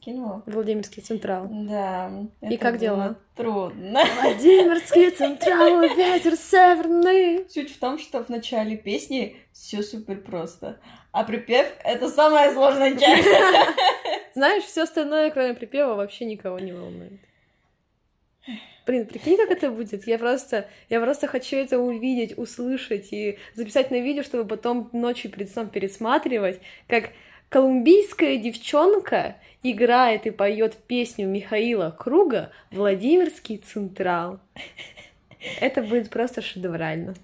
[0.00, 0.42] скинула.
[0.46, 1.46] Владимирский Централ.
[1.50, 2.10] Да.
[2.40, 3.16] И как дела?
[3.36, 4.02] Трудно.
[4.22, 7.48] Владимирский Централ, ветер северный.
[7.48, 10.80] Суть в том, что в начале песни все супер просто.
[11.12, 13.28] А припев— это самая сложная часть.
[14.34, 17.20] Знаешь, все остальное, кроме припева, вообще никого не волнует.
[18.86, 20.06] Блин, прикинь, как это будет.
[20.06, 25.30] Я просто, я просто хочу это увидеть, услышать и записать на видео, чтобы потом ночью
[25.30, 27.10] перед сном пересматривать, как
[27.50, 34.40] колумбийская девчонка играет и поет песню Михаила Круга «Владимирский Централ».
[35.60, 37.14] Это будет просто шедеврально.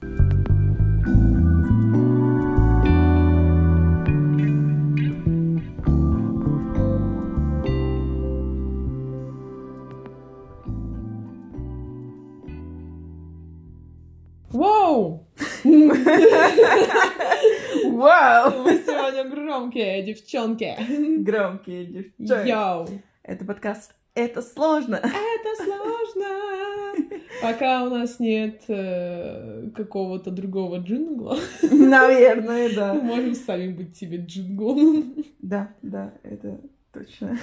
[19.76, 20.76] Громкие девчонки.
[21.22, 22.48] Громкие девчонки.
[22.48, 22.86] Йоу!
[23.22, 24.96] Это подкаст «Это сложно».
[24.96, 27.18] Это сложно.
[27.42, 32.94] Пока у нас нет э, какого-то другого джингла, Наверное, мы да.
[32.94, 35.14] можем сами быть себе джинглом.
[35.40, 36.58] Да, да, это
[36.92, 37.38] точно.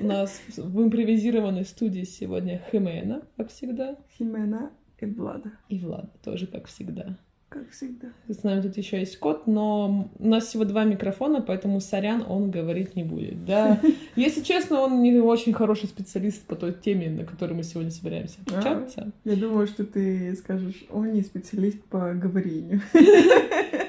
[0.00, 6.48] У нас в импровизированной студии сегодня Химена, как всегда, Химена и Влада, и Влад тоже,
[6.48, 7.16] как всегда.
[7.50, 8.08] Как всегда.
[8.28, 12.50] С нами тут еще есть кот, но у нас всего два микрофона, поэтому сорян, он
[12.50, 13.44] говорить не будет.
[13.44, 13.80] Да,
[14.16, 18.38] если честно, он не очень хороший специалист по той теме, на которой мы сегодня собираемся
[18.46, 18.56] А.
[18.56, 19.10] общаться.
[19.24, 22.80] Я думаю, что ты скажешь, он не специалист по говорению.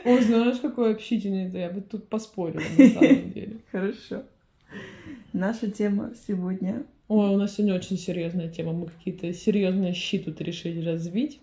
[0.06, 3.58] Ой, знаешь, какой общительный ты, я бы тут поспорила на самом деле.
[3.72, 4.24] Хорошо.
[5.34, 8.72] Наша тема сегодня Ой, у нас сегодня очень серьезная тема.
[8.72, 11.42] Мы какие-то серьезные щи тут решили развить.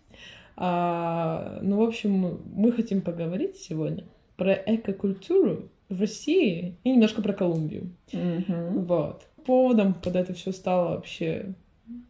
[0.60, 4.04] А, ну, в общем, мы хотим поговорить сегодня
[4.36, 7.90] про экокультуру в России и немножко про Колумбию.
[8.12, 8.84] Мгм.
[8.84, 9.22] Вот.
[9.46, 11.54] Поводом под это все стало вообще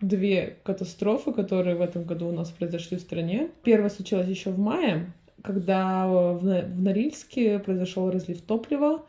[0.00, 3.50] две катастрофы, которые в этом году у нас произошли в стране.
[3.62, 6.42] Первая случилась еще в мае, когда в
[6.74, 9.02] Норильске произошел разлив топлива.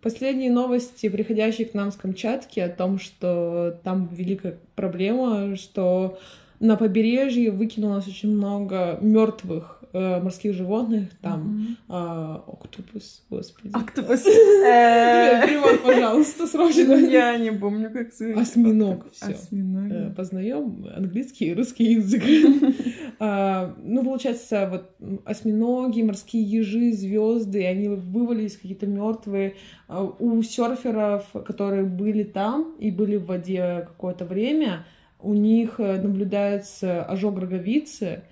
[0.00, 6.18] Последние новости, приходящие к нам с Камчатки, о том, что там великая проблема, что
[6.60, 13.70] на побережье выкинулось очень много мертвых э, морских животных, там а, октопус, господи.
[13.74, 14.24] Октопус.
[14.66, 16.94] Э, Э, Перевод, пожалуйста, срочно.
[16.94, 18.38] Я не помню, как зовут.
[18.38, 19.26] Осьминог, всё.
[19.26, 20.14] Осьминог.
[20.16, 22.22] Познаем английский и русский язык.
[23.18, 29.54] А, Ну, получается, вот осьминоги, морские ежи, звезды, они вывалились какие-то мертвые.
[29.88, 34.84] А У серферов, которые были там и были в воде какое-то время,
[35.20, 38.22] у них э, наблюдается ожог роговицы,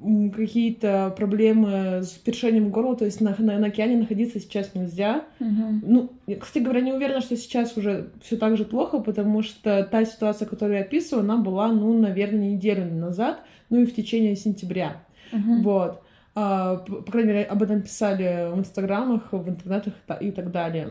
[0.00, 5.24] м, какие-то проблемы с першением горла, то есть на, на- на океане находиться сейчас нельзя.
[5.40, 5.82] Мгм.
[5.84, 9.82] Ну, я, кстати говоря, не уверена, что сейчас уже все так же плохо, потому что
[9.90, 14.36] та ситуация, которую я описываю, она была, ну, наверное, неделю назад, ну и в течение
[14.36, 15.02] сентября.
[15.32, 15.62] Мгм.
[15.62, 16.00] Вот.
[16.36, 20.90] А, по, крайней мере, об этом писали в инстаграмах, в интернетах та- и так далее.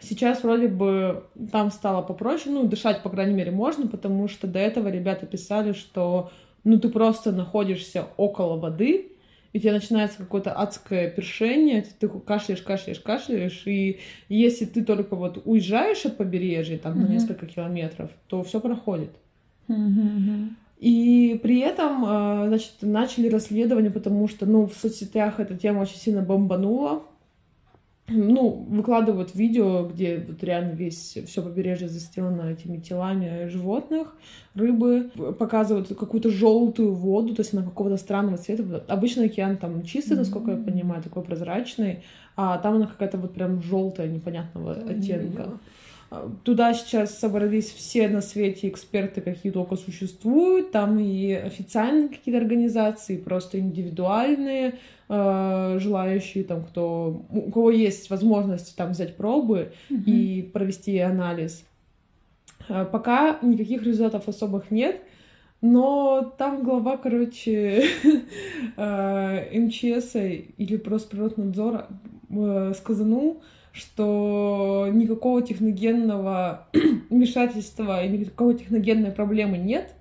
[0.00, 4.58] Сейчас вроде бы там стало попроще, ну, дышать, по крайней мере, можно, потому что до
[4.58, 6.30] этого ребята писали, что,
[6.64, 9.12] ну, ты просто находишься около воды,
[9.52, 15.16] и у тебя начинается какое-то адское першение, ты кашляешь, кашляешь, кашляешь, и если ты только
[15.16, 17.12] вот уезжаешь от побережья, там, на Мгм.
[17.12, 19.10] несколько километров, то все проходит.
[19.68, 20.56] Мгм.
[20.78, 25.98] И при этом, э, значит, начали расследование, потому что, ну, в соцсетях эта тема очень
[25.98, 27.02] сильно бомбанула.
[28.10, 34.16] Ну, выкладывают видео, где вот реально весь все побережье застелено этими телами животных,
[34.54, 38.84] рыбы, показывают какую-то желтую воду, то есть она какого-то странного цвета.
[38.88, 42.02] Обычно океан там чистый, насколько я понимаю, такой прозрачный,
[42.36, 45.58] а там она какая-то вот прям желтая, непонятного оттенка.
[46.42, 50.72] Туда сейчас собрались все на свете эксперты, какие только существуют.
[50.72, 54.74] Там и официальные какие-то организации, просто индивидуальные,
[55.08, 60.02] э, желающие, там, кто, у кого есть возможность там взять пробы Мгм.
[60.06, 61.64] и провести анализ.
[62.68, 65.00] Э, Пока никаких результатов особых нет,
[65.60, 67.84] но там глава, короче,
[68.76, 71.86] э, МЧС или Росприроднадзора
[72.30, 76.68] э, сказанул, что никакого техногенного
[77.10, 79.94] вмешательства и никакой техногенной проблемы нет,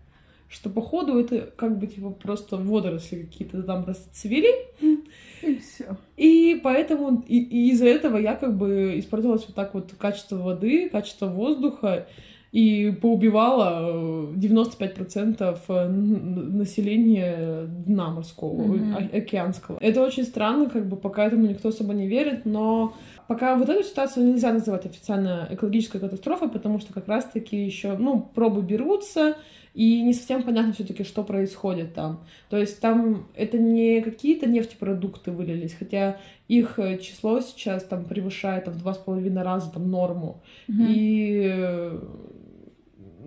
[0.50, 4.52] что походу это как бы типа просто водоросли какие-то там расцвели,
[5.42, 5.96] И все.
[6.18, 10.90] и поэтому и, и из-за этого я как бы испортилась вот так вот качество воды,
[10.90, 12.08] качество воздуха,
[12.52, 19.78] и поубивала э, 95% н- населения дна морского, о- океанского.
[19.80, 22.94] Это очень странно, как бы пока этому никто особо не верит, но
[23.30, 28.28] пока вот эту ситуацию нельзя называть официально экологической катастрофой, потому что как раз-таки еще, ну,
[28.34, 29.38] пробы берутся,
[29.76, 32.24] и не совсем понятно все-таки, что происходит там.
[32.50, 36.18] То есть там это не какие-то нефтепродукты вылились, хотя
[36.48, 40.42] их э, число сейчас там превышает там, в два с половиной раза там норму.
[40.68, 40.86] Mm-hmm.
[40.88, 42.00] И э,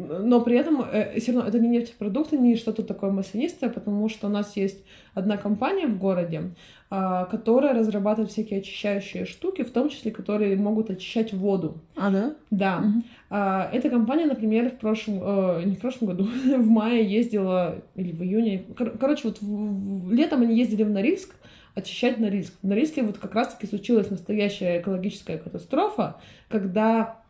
[0.09, 4.27] но при этом э, все равно это не нефтепродукты, не что-то такое маслянистое, потому что
[4.27, 4.85] у нас есть
[5.15, 6.55] одна компания в городе,
[6.91, 11.81] э, которая разрабатывает всякие очищающие штуки, в том числе, которые могут очищать воду.
[11.97, 12.35] А, да?
[12.51, 12.79] Да.
[12.79, 13.03] Угу.
[13.31, 16.25] Э, эта компания, например, в прошлом, э, не в прошлом году,
[16.57, 20.91] в мае ездила, или в июне, кор- короче, вот в, в, летом они ездили в
[20.91, 21.35] Норильск,
[21.75, 22.55] очищать Норильск.
[22.63, 26.17] В Норильске вот как раз-таки случилась настоящая экологическая катастрофа,
[26.49, 27.22] когда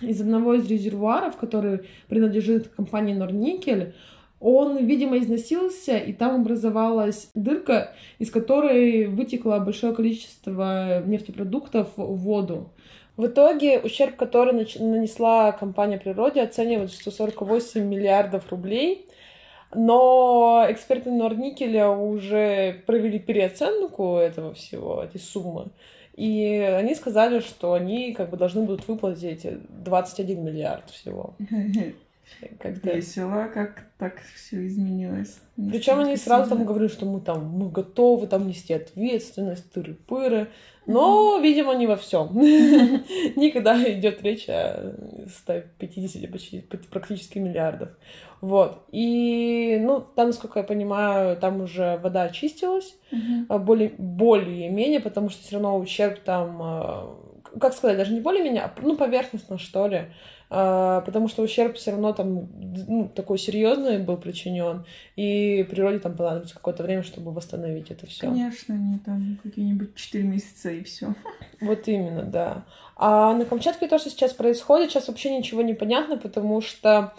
[0.00, 3.94] из одного из резервуаров, который принадлежит компании Норникель,
[4.38, 12.70] он, видимо, износился, и там образовалась дырка, из которой вытекло большое количество нефтепродуктов в воду.
[13.16, 19.06] В итоге ущерб, который нанесла компания природе, оценивают в 148 миллиардов рублей.
[19.74, 25.68] Но эксперты Норникеля уже провели переоценку этого всего, этой суммы.
[26.16, 29.46] И они сказали, что они как бы должны будут выплатить
[29.84, 31.34] 21 миллиард всего.
[32.58, 35.38] Как-то весело, как так все изменилось.
[35.56, 40.48] Причем они сразу там говорили, что мы там мы готовы там нести ответственность, тыры-пыры.
[40.86, 42.30] Но, видимо, не во всем.
[43.36, 44.94] Никогда идет речь о
[45.28, 46.60] 150 почти
[46.90, 47.90] практически миллиардов.
[48.40, 48.84] Вот.
[48.92, 53.58] И, ну, там, насколько я понимаю, там уже вода очистилась uh-huh.
[53.58, 57.16] более, более-менее, потому что все равно ущерб там, а,
[57.58, 60.06] как сказать, даже не более-менее, а, ну, поверхностно, что ли.
[60.48, 62.48] А, потому что ущерб все равно там
[62.86, 64.84] ну, такой серьезный был причинен,
[65.16, 68.28] и природе там понадобится какое-то время, чтобы восстановить это все.
[68.28, 71.14] Конечно, не там какие-нибудь 4 месяца и все.
[71.60, 72.64] Вот именно, да.
[72.96, 77.12] А на Камчатке то, что сейчас происходит, сейчас вообще ничего не понятно, потому что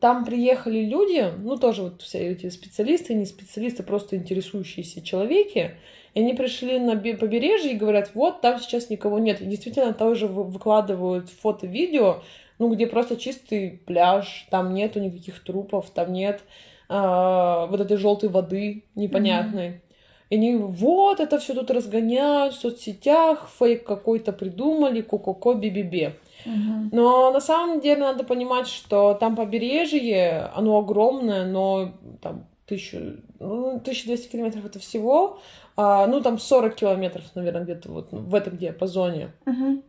[0.00, 5.72] там приехали люди, ну тоже вот все эти специалисты, не специалисты, просто интересующиеся человеки,
[6.14, 9.40] и они пришли на побережье и говорят, вот там сейчас никого нет.
[9.42, 12.22] И действительно тоже выкладывают фото-видео,
[12.60, 16.42] ну, где просто чистый пляж, там нету никаких трупов, там нет
[16.90, 19.68] э, вот этой желтой воды непонятной.
[19.68, 19.80] Mm-hmm.
[20.28, 26.12] И они вот это все тут разгоняют в соцсетях, фейк какой-то придумали, ко-ко-ко, би-би-би.
[26.46, 26.90] Угу.
[26.92, 33.76] Но на самом деле надо понимать, что там побережье, оно огромное, но там тысячу, ну,
[33.78, 35.40] 1200 километров это всего,
[35.76, 39.32] а, ну там 40 километров, наверное, где-то вот в этом диапазоне.
[39.46, 39.82] Угу.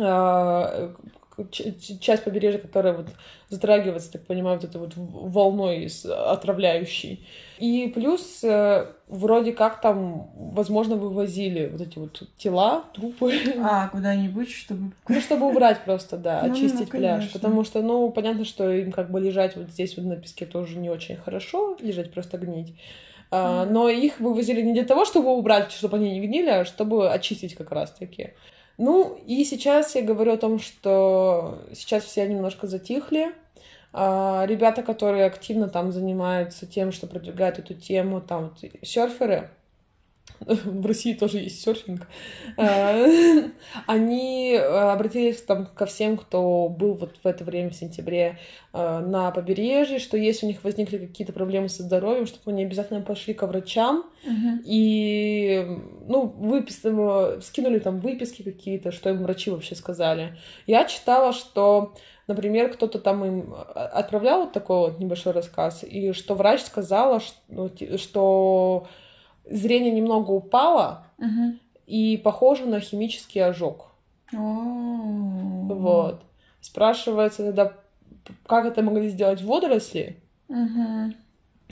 [0.00, 0.94] А,
[1.50, 3.08] часть побережья, которая вот
[3.48, 7.26] затрагивается, так понимаю, вот этой вот волной отравляющей.
[7.58, 13.32] И плюс э, вроде как там, возможно, вывозили вот эти вот тела, трупы.
[13.62, 14.92] А, куда-нибудь, чтобы...
[15.08, 17.30] Ну, чтобы убрать просто, да, ну, очистить ну, пляж.
[17.32, 20.78] Потому что, ну, понятно, что им как бы лежать вот здесь вот на песке тоже
[20.78, 22.74] не очень хорошо, лежать просто гнить.
[23.30, 27.10] А, но их вывозили не для того, чтобы убрать, чтобы они не гнили, а чтобы
[27.10, 28.34] очистить как раз-таки.
[28.78, 33.32] Ну, и сейчас я говорю о том, что сейчас все немножко затихли.
[33.92, 39.50] А, ребята, которые активно там занимаются тем, что продвигают эту тему, там вот, серферы,
[40.46, 42.06] в России тоже есть серфинг,
[42.56, 42.94] а,
[43.86, 48.38] они э, обратились там ко всем, кто был вот в это время, в сентябре,
[48.72, 53.00] э, на побережье, что если у них возникли какие-то проблемы со здоровьем, чтобы они обязательно
[53.00, 54.04] пошли к врачам
[54.64, 55.66] и,
[56.06, 56.78] ну, выпис...
[57.44, 60.36] скинули там выписки какие-то, что им врачи вообще сказали.
[60.66, 61.94] Я читала, что
[62.26, 67.70] например, кто-то там им отправлял вот такой вот небольшой рассказ, и что врач сказала, что,
[67.96, 68.86] что
[69.50, 71.56] зрение немного упало угу.
[71.86, 73.92] и похоже на химический ожог.
[74.32, 75.74] О-о-о.
[75.74, 76.22] Вот.
[76.60, 77.72] Спрашивается тогда,
[78.46, 80.16] как это могли сделать водоросли?
[80.48, 81.12] Угу.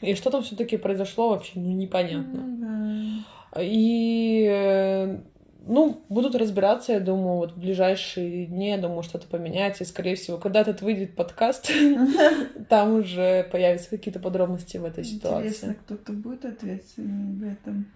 [0.02, 3.24] И что там все-таки произошло вообще, ну непонятно.
[3.54, 3.62] Да.
[3.62, 5.18] И э,
[5.66, 9.84] ну, будут разбираться, я думаю, вот в ближайшие дни, я думаю, что-то поменяется.
[9.84, 11.70] И, скорее всего, когда этот выйдет подкаст,
[12.68, 15.48] там уже появятся какие-то подробности в этой ситуации.
[15.48, 17.86] Интересно, кто-то будет ответственен в этом?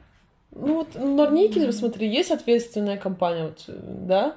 [0.52, 4.36] Ну вот Норникель, смотри, есть ответственная компания, вот, да?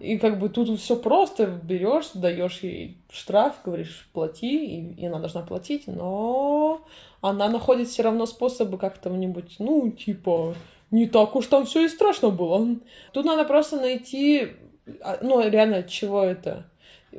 [0.00, 5.18] И как бы тут все просто берешь, даешь ей штраф, говоришь, плати, и, и она
[5.18, 6.86] должна платить, но
[7.20, 10.54] она находит все равно способы как-то-нибудь, ну, типа,
[10.92, 12.76] не так уж там все и страшно было.
[13.12, 14.48] Тут надо просто найти,
[15.00, 16.66] а, ну, реально, от чего это.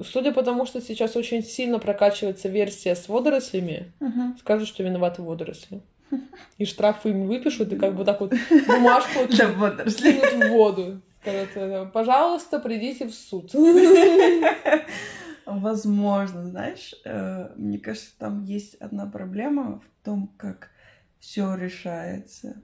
[0.01, 4.39] Судя по тому, что сейчас очень сильно прокачивается версия с водорослями, uh-huh.
[4.39, 5.82] скажут, что виноваты водоросли.
[6.58, 8.34] И штрафы им выпишут, и как бы так вот
[8.68, 9.20] бумажку
[9.58, 10.20] водорослей.
[10.20, 11.01] в воду.
[11.94, 13.51] Пожалуйста, придите в суд.
[15.46, 20.70] Возможно, знаешь, э, мне кажется, там есть одна проблема в том, как
[21.20, 22.62] все решается.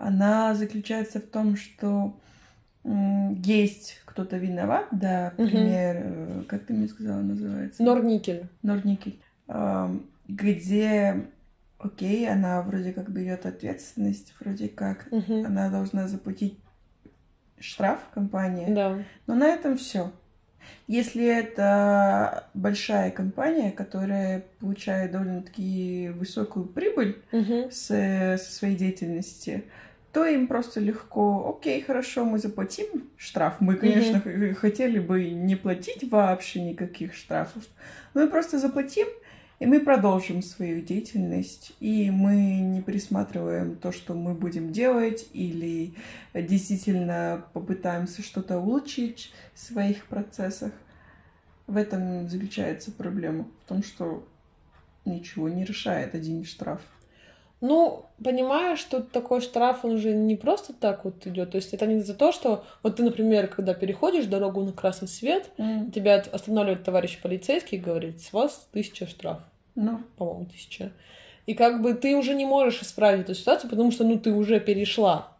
[0.00, 2.18] Она заключается в том, что
[2.84, 7.82] есть кто-то виноват, да, например, э, как ты мне сказала, называется?
[7.82, 8.48] Норникель.
[8.62, 9.20] Норникель,
[10.28, 11.26] где,
[11.78, 15.44] окей, она вроде как берет ответственность, вроде как Мгм.
[15.46, 16.58] она должна заплатить
[17.58, 18.98] штраф компании, Да.
[19.26, 20.12] но на этом все.
[20.86, 27.70] Если это большая компания, которая получает довольно-таки высокую прибыль Мгм.
[27.70, 27.86] с,
[28.38, 29.64] со своей деятельности,
[30.18, 33.60] то им просто легко, окей, хорошо, мы заплатим штраф.
[33.60, 37.62] Мы, конечно, х- хотели бы не платить вообще никаких штрафов,
[38.14, 39.06] мы просто заплатим,
[39.60, 45.94] и мы продолжим свою деятельность, и мы не пересматриваем то, что мы будем делать, или
[46.34, 50.72] действительно попытаемся что-то улучшить в своих процессах.
[51.68, 54.26] В этом заключается проблема, в том, что
[55.04, 56.80] ничего не решает один штраф.
[57.60, 61.50] Ну, понимаешь, что такой штраф, он же не просто так вот идет.
[61.50, 65.08] То есть это не за то, что вот ты, например, когда переходишь дорогу на красный
[65.08, 65.50] свет,
[65.92, 69.38] тебя от- останавливает товарищ полицейский и говорит, с вас тысяча штраф,
[69.74, 70.92] Ну, по-моему, тысяча.
[71.46, 74.60] И как бы ты уже не можешь исправить эту ситуацию, потому что, ну, ты уже
[74.60, 75.32] перешла.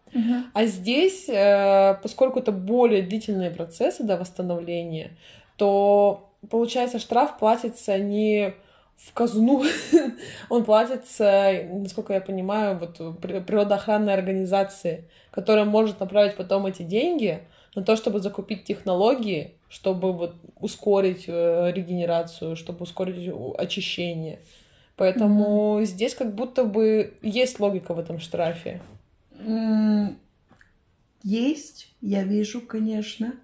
[0.54, 5.10] А здесь, э, поскольку это более длительные процессы до восстановления,
[5.56, 8.54] то, получается, штраф платится не
[8.98, 9.64] в казну,
[10.50, 17.40] он платится, насколько я понимаю, вот при- природоохранной организации, которая может направить потом эти деньги
[17.74, 24.40] на то, чтобы закупить технологии, чтобы вот ускорить э, регенерацию, чтобы ускорить очищение.
[24.96, 28.80] Поэтому здесь как будто бы есть логика в этом штрафе.
[29.38, 30.18] М,
[31.22, 33.34] Есть, я вижу, конечно.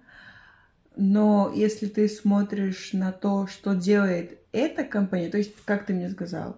[0.95, 6.09] Но если ты смотришь на то, что делает эта компания, то есть, как ты мне
[6.09, 6.57] сказал,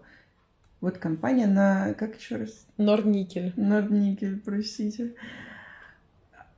[0.82, 3.54] вот компания на, как еще раз, Норникель.
[3.56, 5.14] Нордникель, простите,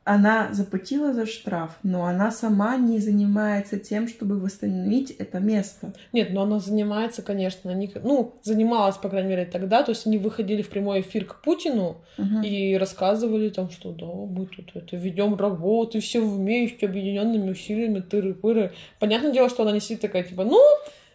[0.10, 5.94] она заплатила за штраф, но она сама не занимается тем, чтобы восстановить это место.
[6.13, 10.18] Нет, но она занимается, конечно, они, ну, занималась, по крайней мере, тогда, то есть они
[10.18, 12.42] выходили в прямой эфир к Путину Мгм.
[12.42, 18.72] и рассказывали там, что да, мы тут это ведем работу, все вместе, объединенными усилиями, тыры-пыры.
[18.98, 20.60] Понятное дело, что она не сидит такая, типа, ну,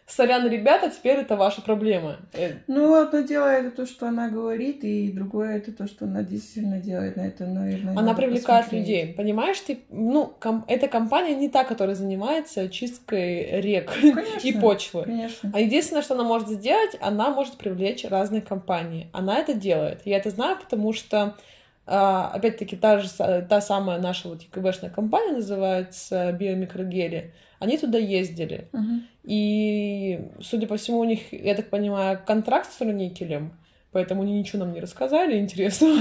[0.07, 2.17] сорян, ребята, теперь это ваша проблема.
[2.35, 6.23] Э, Ну, одно дело это то, что она говорит, и другое это то, что она
[6.23, 7.17] действительно делает.
[7.17, 8.81] На это, наверное, Она привлекает посмотреть.
[8.89, 14.53] людей, понимаешь, ты, ну, ком- эта компания не та, которая занимается чисткой рек Конечно, и
[14.53, 15.03] почвы.
[15.05, 15.51] Конечно.
[15.55, 19.09] А единственное, что она может сделать, она может привлечь разные компании.
[19.13, 20.03] Она это делает.
[20.05, 21.35] Я это знаю, потому что,
[21.87, 23.09] а, опять-таки, та же
[23.49, 27.33] та самая наша вот ЕКБшная компания называется Биомикрогели.
[27.65, 28.69] Они туда ездили.
[28.73, 29.07] Мгм.
[29.25, 33.53] И, судя по всему, у них, я так понимаю, контракт с Руникелем,
[33.91, 35.99] поэтому они ничего нам не рассказали интересного.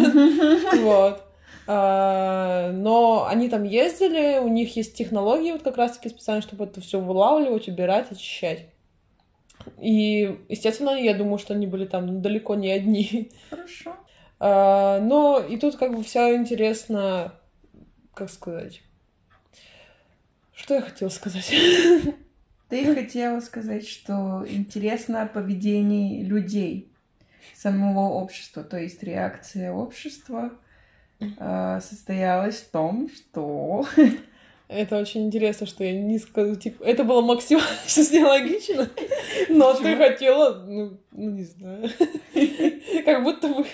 [0.81, 1.23] Вот.
[1.65, 6.81] А, Но они там ездили, у них есть технологии вот как раз-таки специально, чтобы это
[6.81, 8.65] все вылавливать, убирать, очищать.
[9.79, 13.31] И, естественно, я думаю, что они были там далеко не одни.
[13.49, 13.95] Хорошо.
[14.39, 17.33] А, Но и тут как бы все интересно,
[18.13, 18.81] как сказать.
[20.63, 21.53] Что я хотела сказать?
[22.69, 26.89] Ты хотела сказать, что интересно поведение людей,
[27.53, 30.53] самого общества, то есть реакция общества
[31.19, 33.85] э, состоялась в том, что
[34.69, 38.89] Это очень интересно, что я не скажу, типа, это было максимально сейчас нелогично,
[39.49, 39.97] но ты Почему?
[39.97, 41.89] хотела, ну, ну, не знаю,
[43.05, 43.65] как будто бы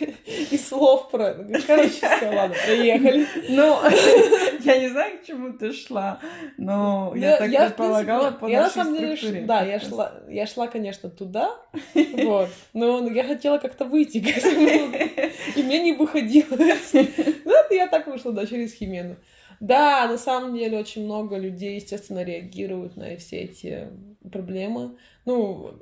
[0.51, 1.35] из слов про...
[1.67, 3.25] Короче, все, ладно, проехали.
[3.49, 3.77] Ну,
[4.61, 6.19] я не знаю, к чему ты шла,
[6.57, 11.09] но я, так предполагала по я на самом деле, да, я шла, я шла, конечно,
[11.09, 11.55] туда,
[11.93, 14.91] вот, но я хотела как-то выйти к этому,
[15.55, 16.57] и мне не выходило.
[17.45, 19.15] Вот я так вышла, да, через Химену.
[19.59, 23.87] Да, на самом деле очень много людей, естественно, реагируют на все эти
[24.31, 24.95] проблемы.
[25.25, 25.73] Ну,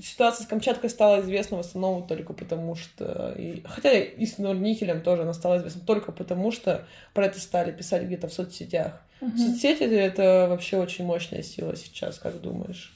[0.00, 3.34] ситуация с Камчаткой стала известна в основном только потому, что...
[3.38, 7.72] и- Хотя и с Норникелем тоже она стала известна только потому, что про это стали
[7.72, 9.02] писать где-то в соцсетях.
[9.20, 9.36] Мгм.
[9.38, 12.92] Соцсети— это вообще очень мощная сила сейчас, как думаешь?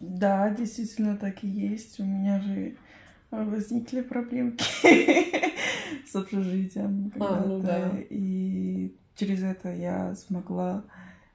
[0.00, 1.98] Да, действительно так и есть.
[2.00, 2.76] У меня же
[3.30, 4.64] возникли проблемки
[6.06, 7.66] с общежитием А, ну когда-то.
[7.66, 7.98] да.
[8.10, 10.84] И через это я смогла,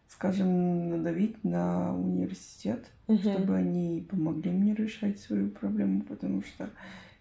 [0.07, 3.19] скажем, надавить на университет, Мгм.
[3.19, 6.69] чтобы они помогли мне решать свою проблему, потому что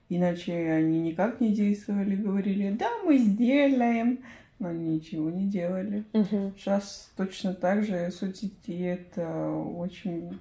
[0.09, 4.21] иначе они никак не действовали, говорили, да, мы сделаем,
[4.59, 6.05] но они ничего не делали.
[6.13, 6.55] Мгм.
[6.57, 10.39] Сейчас точно так же соцсети это очень,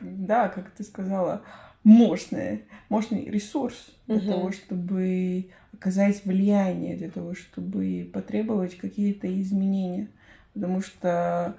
[0.00, 1.42] да, как ты сказала,
[1.82, 5.50] мощный, мощный ресурс для того, чтобы
[5.80, 10.08] оказать влияние, для того, чтобы потребовать какие-то изменения.
[10.52, 11.56] Потому что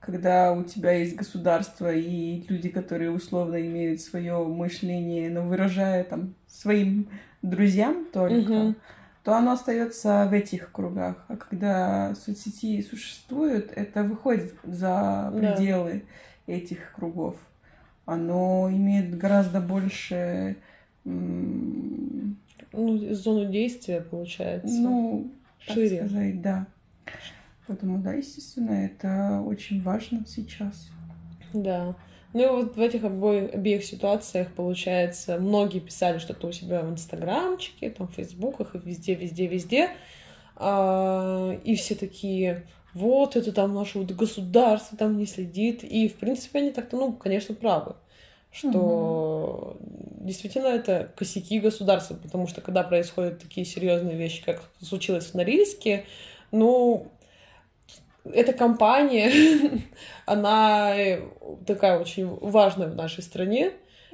[0.00, 6.34] когда у тебя есть государство и люди, которые условно имеют свое мышление, но выражают там
[6.46, 7.10] своим
[7.42, 8.76] друзьям только, Мгм.
[9.22, 11.26] то оно остается в этих кругах.
[11.28, 15.38] А когда соцсети существуют, это выходит за Да.
[15.56, 16.04] пределы
[16.46, 17.36] этих кругов.
[18.06, 20.56] Оно имеет гораздо больше,
[22.72, 24.80] Ну, зону действия, получается.
[24.80, 25.30] ну,
[25.66, 26.06] так шире.
[26.06, 26.66] сказать, да.
[27.66, 30.88] Поэтому, да, естественно, это очень важно сейчас.
[31.52, 31.96] Да.
[32.34, 36.90] Ну и вот в этих обоих, обеих ситуациях, получается, многие писали что-то у себя в
[36.90, 39.90] Инстаграмчике, там, в Фейсбуках и везде, везде, везде.
[40.56, 45.84] А, и все такие, вот, это там наше вот государство там не следит.
[45.84, 47.94] И, в принципе, они так-то, ну, конечно, правы
[48.58, 55.34] что действительно это косяки государства, потому что когда происходят такие серьезные вещи, как случилось в
[55.34, 56.04] Норильске,
[56.50, 57.06] ну,
[58.24, 59.32] эта компания,
[60.26, 60.94] она
[61.66, 63.72] такая очень важная в нашей стране,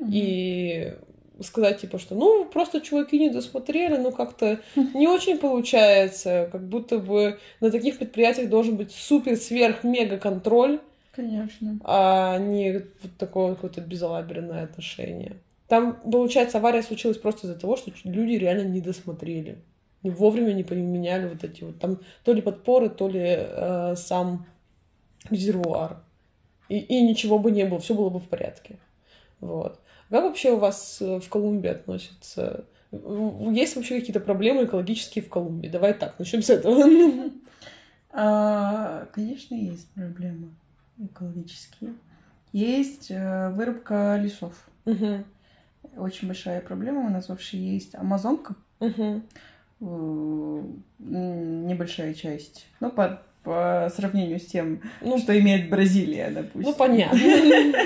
[0.09, 0.95] и
[1.41, 4.61] сказать, типа, что, ну, просто чуваки не досмотрели, ну, как-то
[4.95, 10.81] не очень получается, как будто бы на таких предприятиях должен быть супер-сверх-мега-контроль,
[11.15, 11.79] Конечно.
[11.85, 15.37] а не вот такое какое-то безалаберное отношение.
[15.69, 19.59] Там, получается, авария случилась просто из-за того, что люди реально не досмотрели.
[20.03, 24.47] Вовремя не поменяли вот эти вот там то ли подпоры, то ли э, сам
[25.31, 26.03] резервуар.
[26.69, 28.77] И, и ничего бы не было, все было бы в порядке.
[29.41, 29.81] Вот.
[30.11, 32.67] Как вообще у вас э, в Колумбии относятся?
[32.93, 35.69] Есть вообще какие-то проблемы экологические в Колумбии?
[35.69, 36.85] Давай так, начнем с этого.
[38.17, 40.51] А, конечно, есть проблемы
[40.99, 41.93] экологические.
[42.53, 44.53] Есть э, вырубка лесов.
[44.85, 45.25] Мгм.
[45.97, 47.01] Очень большая проблема.
[47.07, 49.27] У нас вообще есть Амазонка, м,
[51.67, 52.67] небольшая часть.
[52.81, 56.63] Ну, по, по сравнению с тем, Ну, что имеет Бразилия, допустим.
[56.71, 57.19] ну, понятно.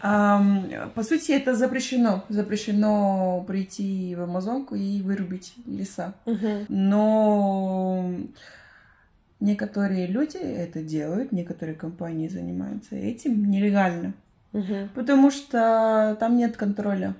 [0.00, 2.22] По сути, это запрещено.
[2.28, 6.14] Запрещено прийти в Амазонку и вырубить леса.
[6.68, 8.12] Но
[9.40, 14.14] некоторые люди это делают, некоторые компании занимаются этим нелегально.
[14.52, 14.90] Мгм.
[14.94, 17.14] Потому что там нет контроля.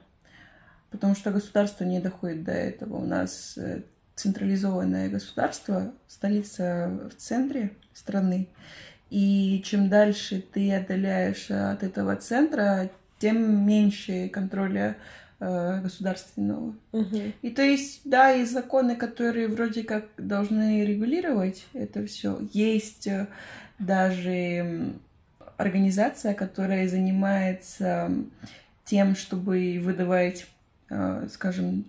[0.90, 2.96] Потому что государство не доходит до этого.
[2.96, 3.82] У нас э,
[4.14, 8.48] централизованное государство, столица в центре страны.
[9.10, 14.96] И чем дальше ты отдаляешься от этого центра, тем меньше контроля
[15.40, 16.74] государственного.
[16.92, 17.32] Мгм.
[17.42, 22.40] И то есть, да, есть законы, которые вроде как должны регулировать это все.
[22.52, 23.28] Есть э,
[23.78, 24.94] даже
[25.56, 28.10] организация, которая занимается
[28.84, 30.46] тем, чтобы выдавать,
[30.90, 31.84] э, скажем,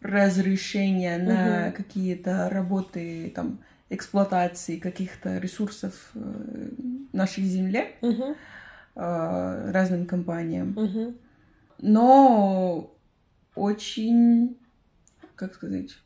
[0.00, 1.72] разрешения на Мгм.
[1.72, 6.68] какие-то работы, там, эксплуатации каких-то ресурсов э,
[7.12, 11.14] нашей земле э, разным компаниям Мгм.
[11.78, 12.94] Но
[13.54, 14.56] очень,
[15.34, 15.96] как сказать,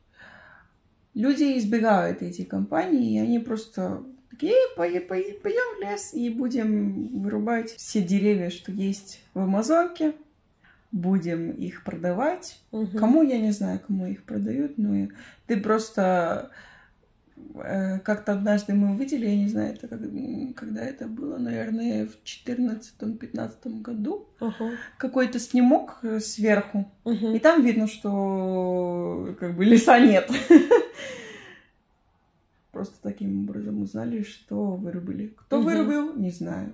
[1.15, 7.21] люди избегают эти компании, и они просто такие, «Пое- пое- пойдем в лес и будем
[7.21, 10.15] вырубать все деревья, что есть в Амазонке,
[10.93, 12.59] будем их продавать.
[12.73, 12.99] Мгм.
[12.99, 15.09] Кому, я не знаю, кому их продают, но
[15.47, 16.51] ты просто
[18.05, 20.01] как-то однажды мы увидели, я не знаю, это как-
[20.57, 24.71] когда это было, наверное, в 14-15 году, Ага.
[24.99, 27.35] какой-то снимок э, сверху, Мгм.
[27.35, 30.31] и там видно, что как бы леса нет.
[32.73, 35.35] Просто таким образом узнали, что вырубили.
[35.37, 35.65] Кто Мгм.
[35.67, 36.73] вырубил, не знаю.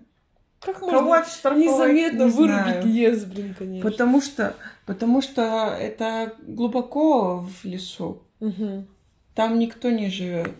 [0.60, 3.90] Как Кого можно отштрафовать, незаметно не вырубить лес, блин, конечно.
[3.90, 8.22] Потому что, потому что это глубоко в лесу.
[8.40, 8.86] Мгм.
[9.36, 10.50] Там никто не живет.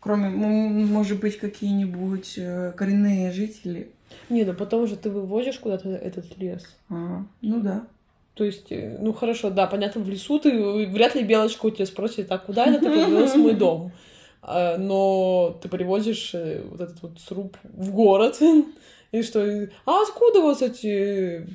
[0.00, 3.90] Кроме, может быть, какие-нибудь э, коренные жители.
[4.30, 6.64] Не, ну потому что ты вывозишь куда-то этот лес.
[6.88, 7.86] А, ну да.
[8.32, 11.70] То есть, э, ну хорошо, да, понятно, в лесу ты э, вряд ли белочка у
[11.70, 13.92] тебя спросит, а куда это ты привез мой дом?
[14.40, 16.34] А, Но ты привозишь
[16.70, 18.40] вот этот вот сруб в город,
[19.12, 21.46] и что, а откуда у вас эти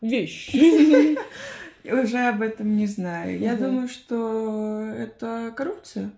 [0.00, 1.16] вещи?
[1.92, 3.38] Уже об этом не знаю.
[3.38, 3.64] Я Мгм.
[3.64, 6.10] думаю, что это коррупция.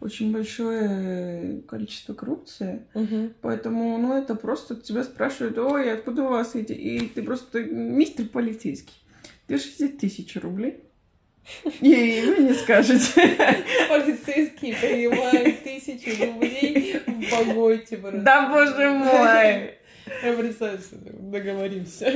[0.00, 2.82] Очень большое количество коррупции.
[2.94, 3.32] Мгм.
[3.40, 6.72] Поэтому, ну, это просто тебя спрашивают, ой, откуда у вас эти...
[6.72, 8.94] И ты просто, мистер полицейский,
[9.48, 10.82] 260 тысяч рублей.
[11.80, 13.22] И вы не скажете.
[13.88, 17.98] Полицейские принимают тысячу рублей в погоде.
[18.22, 19.74] Да боже мой!
[20.22, 20.80] Я представляю,
[21.20, 22.12] договоримся.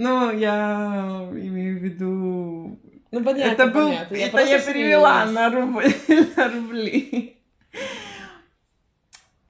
[0.00, 2.78] Ну, я имею в виду...
[3.10, 4.14] Ну, понятно, это был, понятно.
[4.14, 5.92] это просто я перевела на, рубль,
[6.36, 7.36] на рубли.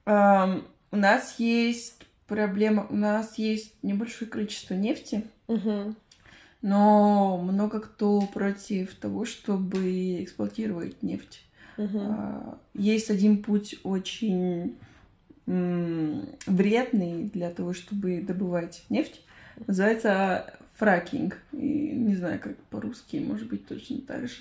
[0.05, 5.95] Ам, у нас есть проблема, у нас есть небольшое количество нефти, Мгм.
[6.63, 11.43] но много кто против того, чтобы эксплуатировать нефть.
[11.77, 11.99] Мгм.
[12.01, 14.77] А, Есть один путь очень
[15.45, 19.21] вредный для того, чтобы добывать нефть.
[19.67, 21.37] Называется фракинг.
[21.51, 24.35] И не знаю, как по-русски, может быть, точно так же.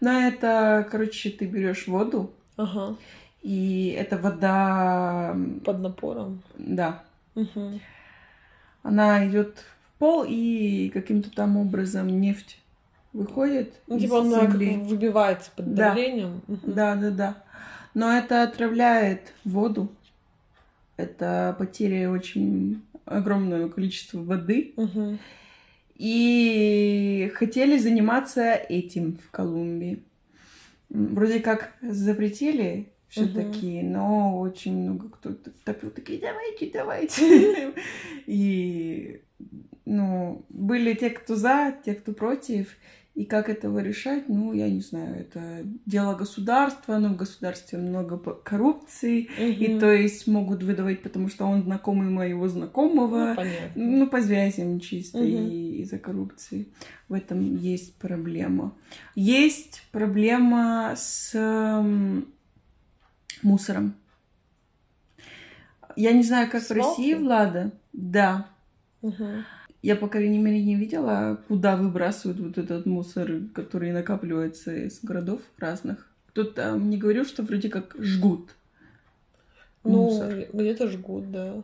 [0.00, 2.96] Но это, короче, ты берешь воду, Ага.
[3.42, 6.42] и эта вода, Под напором.
[6.58, 7.02] да,
[7.34, 7.80] Мгм.
[8.82, 12.58] она идет в пол, и каким-то там образом нефть
[13.12, 14.76] выходит Ну, типа она как земли.
[14.78, 15.88] бы выбивается под Да.
[15.88, 16.40] давлением.
[16.46, 16.72] Мгм.
[16.74, 17.36] Да, да, да.
[17.94, 19.92] Но это отравляет воду.
[20.96, 22.82] Это потеря очень
[23.16, 24.74] огромного количества воды.
[24.76, 25.18] Мгм.
[25.96, 30.02] И хотели заниматься этим в Колумбии.
[30.88, 37.74] Вроде как запретили все-таки, но очень много кто топил такие, давайте, давайте.
[38.26, 39.20] И,
[39.84, 42.74] ну, были те, кто за, те, кто против.
[43.14, 48.16] И как этого решать, ну, я не знаю, это дело государства, но в государстве много
[48.16, 49.80] коррупции, и Мгм.
[49.80, 53.70] то есть могут выдавать, потому что он знакомый моего знакомого, Ну, понятно.
[53.74, 55.26] ну, по связям чисто Мгм.
[55.50, 56.68] и из-за коррупции.
[57.10, 58.74] В этом есть проблема.
[59.14, 61.34] Есть проблема с
[63.42, 63.94] мусором.
[65.96, 66.88] Я не знаю, как в Свалки?
[67.00, 67.72] России, Влада.
[67.92, 68.48] Да.
[69.02, 69.44] Мгм.
[69.82, 75.42] Я, по крайней мере, не видела, куда выбрасывают вот этот мусор, который накапливается из городов
[75.58, 76.08] разных.
[76.28, 78.54] Кто-то мне говорил, что вроде как жгут
[79.82, 80.46] Ну, мусор.
[80.52, 81.62] где-то жгут, да.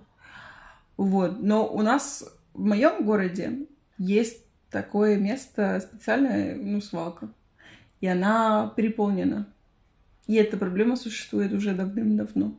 [0.96, 1.40] Вот.
[1.40, 3.66] Но у нас в моем городе
[3.98, 7.28] есть такое место специальное, ну, свалка.
[8.00, 9.46] И она переполнена.
[10.26, 12.54] И эта проблема существует уже давным-давно.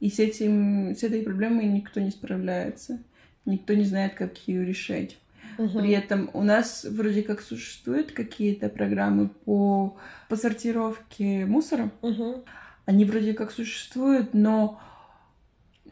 [0.00, 2.98] И с, этим, с этой проблемой никто не справляется.
[3.46, 5.16] Никто не знает, как ее решать.
[5.58, 5.78] Мгм.
[5.80, 9.96] При этом у нас вроде как существуют какие-то программы по,
[10.28, 11.90] по сортировке мусора.
[12.02, 12.42] Мгм.
[12.84, 14.80] Они вроде как существуют, но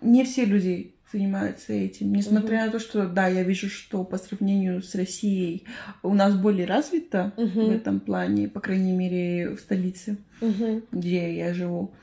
[0.01, 2.13] не все люди занимаются этим.
[2.13, 5.65] Несмотря на то, что, да, я вижу, что по сравнению с Россией
[6.03, 7.71] у нас более развито в Мгм.
[7.71, 10.83] этом плане, по крайней мере, в столице, Мгм.
[10.91, 11.95] где я живу,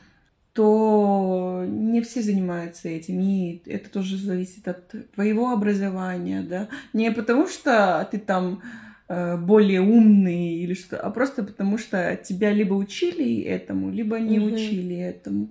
[0.53, 3.19] то не все занимаются этим.
[3.21, 6.67] И это тоже зависит от твоего образования, да.
[6.93, 8.61] Не потому что ты там
[9.07, 14.39] э, более умный или что, а просто потому что тебя либо учили этому, либо не
[14.39, 14.53] Мгм.
[14.53, 15.49] учили этому.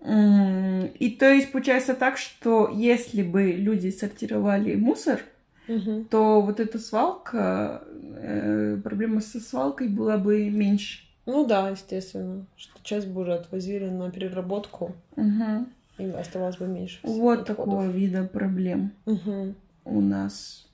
[0.00, 5.20] И то есть получается так, что если бы люди сортировали мусор,
[5.66, 6.04] Мгм.
[6.04, 7.82] то вот эта свалка,
[8.16, 11.00] э, проблема со свалкой была бы меньше.
[11.30, 12.46] Ну да, естественно.
[12.56, 15.68] Что часть бы уже отвозили на переработку, Мгм.
[15.98, 17.00] и оставалось бы меньше.
[17.02, 17.46] Вот отходов.
[17.66, 19.54] такого вида проблем Мгм.
[19.84, 20.66] у нас.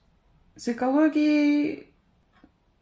[0.54, 1.88] С экологией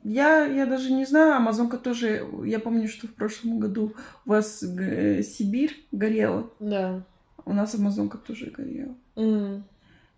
[0.05, 3.95] я, я даже не знаю, Амазонка тоже, я помню, что в прошлом году
[4.27, 7.03] у вас г- Сибирь горела, Да.
[7.47, 8.95] у нас Амазонка тоже горела.
[9.17, 9.65] М.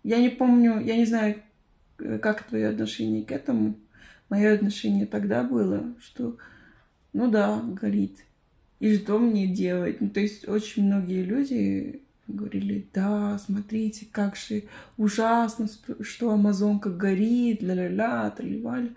[0.03, 1.35] Я не помню, я не знаю,
[1.99, 3.75] э, как твое отношение к этому.
[4.29, 6.35] Мое отношение тогда было, что,
[7.15, 8.25] ну да, горит.
[8.81, 10.01] И что мне делать?
[10.01, 14.63] Ну, то есть очень многие люди говорили, да, смотрите, как же
[14.97, 15.69] ужасно,
[16.01, 18.95] что- Амазонка горит, ля-ля-ля, тролливали.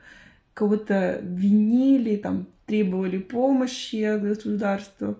[0.53, 5.17] Кого-то винили, там, требовали помощи от государства.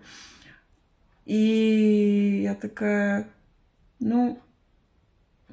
[1.25, 3.29] И я такая,
[4.01, 4.41] ну,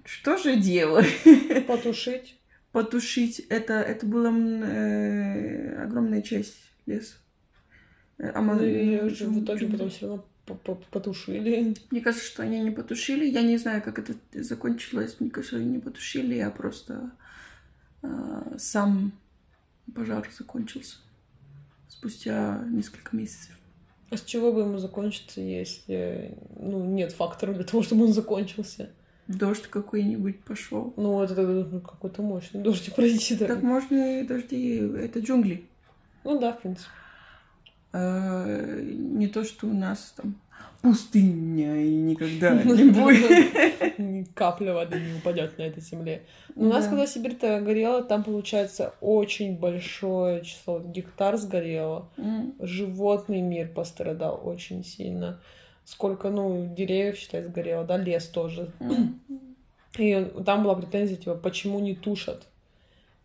[0.04, 1.06] что же делать?
[1.68, 2.40] Потушить.
[2.72, 6.56] Потушить это, это была э, огромная часть
[6.88, 7.18] леса.
[8.18, 11.76] Э, Ама- Ну, и в итоге потом все равно по- по- потушили.
[11.92, 13.26] Мне кажется, что они не потушили.
[13.26, 15.18] Я не знаю, как это закончилось.
[15.20, 17.12] Мне кажется, они не потушили, а просто
[18.02, 19.12] а, сам
[19.94, 20.98] пожар закончился
[21.88, 23.52] спустя несколько месяцев.
[24.12, 28.90] А с чего бы ему закончиться, если ну, нет факторов для того, чтобы он закончился?
[29.28, 30.94] Дождь какой-нибудь пошел.
[30.98, 33.36] Ну, это должен какой-то мощный дождь пройти.
[33.36, 33.48] Да.
[33.48, 35.66] Так можно и дожди, это джунгли.
[36.24, 36.90] Ну да, в принципе.
[37.98, 40.36] А, не то, что у нас там
[40.82, 43.98] пустыня и никогда не будет.
[43.98, 46.24] ни капля воды не упадет на этой земле.
[46.56, 46.90] Но у нас, Да.
[46.90, 52.10] когда Сибирь-то горела, там, получается, очень большое число гектар сгорело.
[52.60, 55.40] Животный мир пострадал очень сильно.
[55.86, 58.74] Сколько, ну, деревьев, считай, сгорело, да, лес тоже.
[59.98, 62.46] И там была претензия, типа, почему не тушат?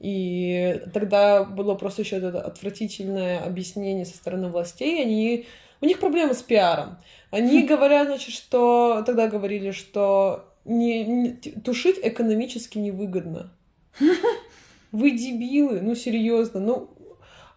[0.01, 5.03] И тогда было просто еще это отвратительное объяснение со стороны властей.
[5.03, 5.47] Они...
[5.83, 6.99] У них проблемы с пиаром.
[7.31, 9.03] Они говорят, значит, что...
[9.07, 13.53] Тогда говорили, что не, тушить экономически невыгодно.
[14.93, 16.91] Вы дебилы, ну серьезно, ну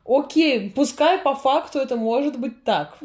[0.06, 2.97] окей, пускай по факту это может быть так.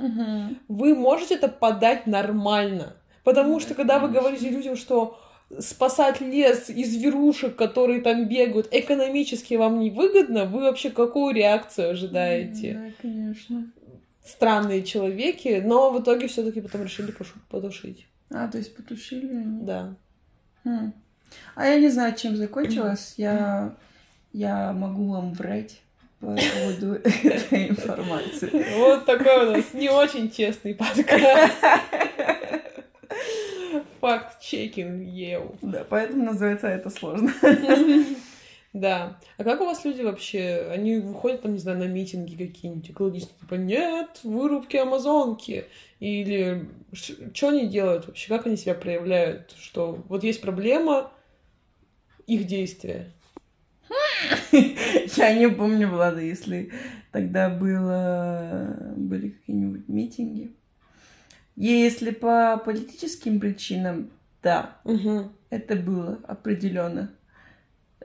[0.68, 2.94] Вы можете это подать нормально.
[3.24, 5.20] Потому Да, что когда вы говорите людям, что
[5.58, 12.74] спасать лес из зверушек, которые там бегают, экономически вам невыгодно, вы вообще какую реакцию ожидаете?
[12.74, 13.70] Да, конечно.
[14.24, 17.14] Странные человеки, но в итоге все-таки потом решили
[17.48, 18.06] потушить.
[18.30, 19.64] А, то есть потушили они?
[19.64, 19.94] Да.
[20.64, 20.92] Хм.
[21.54, 23.14] А я не знаю, чем закончилось.
[23.16, 23.74] Я,
[24.32, 25.80] я могу вам врать
[26.20, 28.64] по поводу этой информации.
[28.76, 31.54] Вот такой у нас не очень честный подкаст.
[34.00, 35.56] Факт-чекинг, еу.
[35.62, 37.32] Да, поэтому называется это сложно.
[38.74, 39.18] Да.
[39.38, 40.68] А как у вас люди вообще?
[40.70, 45.64] Они выходят там, не знаю, на митинги какие-нибудь экологические, типа, нет, вырубки Амазонки.
[46.00, 48.28] Или что они делают вообще?
[48.28, 49.54] Как они себя проявляют?
[49.58, 51.10] Что вот есть проблема,
[52.26, 53.10] их действия.
[54.52, 56.70] Я не помню, Влада, если
[57.10, 60.52] тогда было, были какие-нибудь митинги.
[61.60, 64.10] Если по политическим причинам,
[64.44, 65.28] да, Угу.
[65.50, 67.10] это было определенно.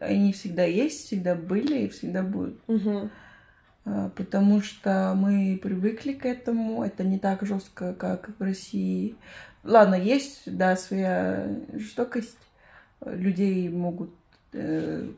[0.01, 2.59] Они всегда есть, всегда были и всегда будут.
[2.67, 3.11] Угу.
[4.15, 6.83] Потому что мы привыкли к этому.
[6.83, 9.15] Это не так жестко, как в России.
[9.63, 12.39] Ладно, есть, да, своя жестокость.
[13.05, 14.09] Людей могут
[14.53, 15.11] э,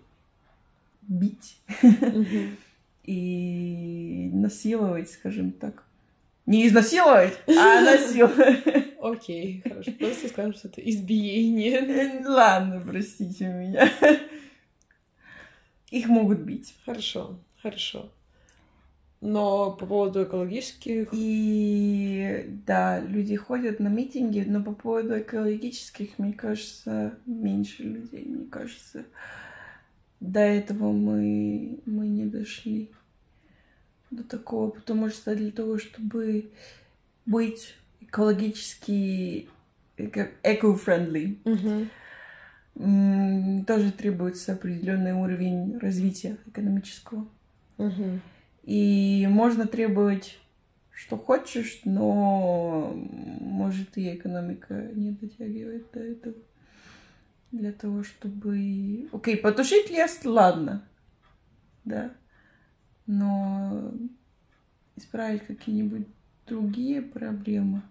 [1.04, 1.58] бить
[3.06, 5.86] и насиловать, скажем так.
[6.45, 8.95] Не изнасиловать, а насиловать.
[9.01, 9.91] Окей, хорошо.
[9.93, 11.79] Просто скажем, что это избиение.
[11.79, 13.89] Э, Ладно, простите меня.
[15.89, 16.75] Их могут бить.
[16.86, 18.12] Хорошо, хорошо.
[19.21, 21.10] Но по поводу экологических...
[21.12, 28.45] И да, люди ходят на митинги, но по поводу экологических, мне кажется, меньше людей, мне
[28.45, 29.05] кажется.
[30.19, 32.91] До этого мы, мы не дошли
[34.11, 36.51] до такого, потому что для того, чтобы
[37.25, 39.49] быть экологически
[39.97, 41.89] эко- eco-friendly, Мгм.
[42.77, 47.27] м, тоже требуется определенный уровень развития экономического.
[47.77, 48.21] Мгм.
[48.63, 50.37] И можно требовать,
[50.91, 52.93] что хочешь, но
[53.39, 56.35] может и экономика не дотягивает до этого.
[57.51, 59.07] Для того, чтобы...
[59.13, 60.83] Окей, потушить лес, ладно.
[61.85, 62.11] Да.
[63.07, 63.91] Но
[64.95, 66.07] исправить какие-нибудь
[66.47, 67.81] другие проблемы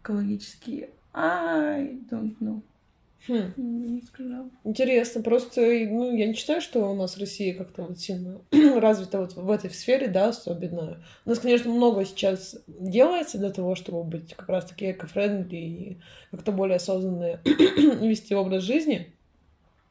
[0.00, 2.62] экологические, I don't know.
[3.28, 3.52] Хм.
[3.56, 4.48] Не сказала.
[4.62, 8.40] Интересно, просто, ну, я не считаю, что у нас Россия как-то вот сильно
[8.80, 11.02] развита вот в этой сфере, да, особенно.
[11.24, 15.98] У нас, конечно, много сейчас делается для того, чтобы быть как раз-таки эко-френдли и
[16.30, 19.12] как-то более осознанно вести образ жизни.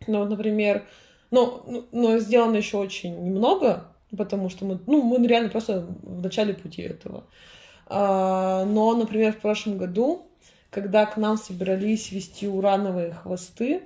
[0.07, 0.85] Но, например,
[1.31, 6.21] но, ну, но сделано еще очень немного, потому что мы, ну, мы реально просто в
[6.21, 7.23] начале пути этого.
[7.87, 10.27] А, но, например, в прошлом году,
[10.69, 13.81] когда к нам собирались вести урановые хвосты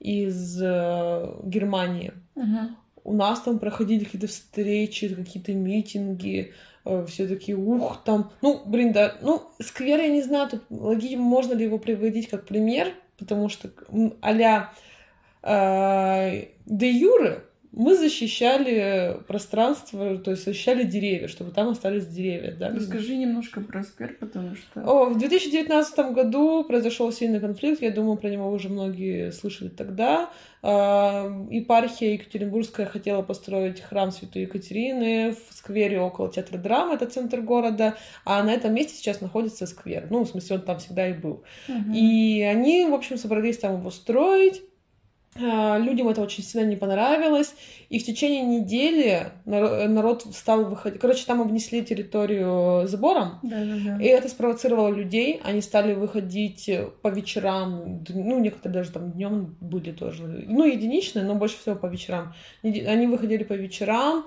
[0.00, 2.12] из э, Германии,
[3.04, 6.52] у нас там проходили какие-то встречи, какие-то митинги,
[7.06, 11.52] все такие, ух, там, ну, блин, да, ну, сквер, я не знаю, тут логи- можно
[11.54, 13.70] ли его приводить как пример, потому что
[14.20, 14.72] а-ля
[15.42, 22.68] э, де юре мы защищали пространство, то есть защищали деревья, чтобы там остались деревья, да.
[22.68, 24.82] Расскажи немножко про сквер, потому что...
[24.82, 30.30] О, в 2019 году произошел сильный конфликт, я думаю, про него уже многие слышали тогда.
[30.62, 37.40] А, Епархия Екатеринбургская хотела построить храм Святой Екатерины в сквере около театра драмы, это центр
[37.40, 40.08] города, а на этом месте сейчас находится сквер.
[40.10, 41.42] Ну, в смысле, он там всегда и был.
[41.68, 41.94] Мгм.
[41.94, 44.62] И они, в общем, собрались там его строить.
[45.34, 47.54] А, людям это очень сильно не понравилось,
[47.88, 51.00] и в течение недели народ стал выходить.
[51.00, 54.02] Короче, там обнесли территорию забором, да, да, да.
[54.02, 55.40] и это спровоцировало людей.
[55.42, 61.34] Они стали выходить по вечерам, ну, некоторые даже там днем были тоже, ну, единичные, но
[61.34, 62.34] больше всего по вечерам.
[62.62, 64.26] Они выходили по вечерам,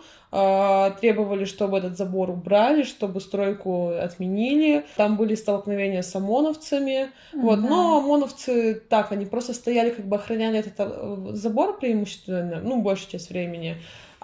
[1.00, 4.86] требовали, чтобы этот забор убрали, чтобы стройку отменили.
[4.98, 7.12] Там были столкновения с ОМОНовцами.
[7.34, 7.42] Mm-hmm.
[7.42, 7.60] Вот.
[7.60, 13.12] Но ОМОНовцы так, они просто стояли, как бы охраняли этот э, забор преимущественно, ну, большую
[13.12, 13.78] часть времени.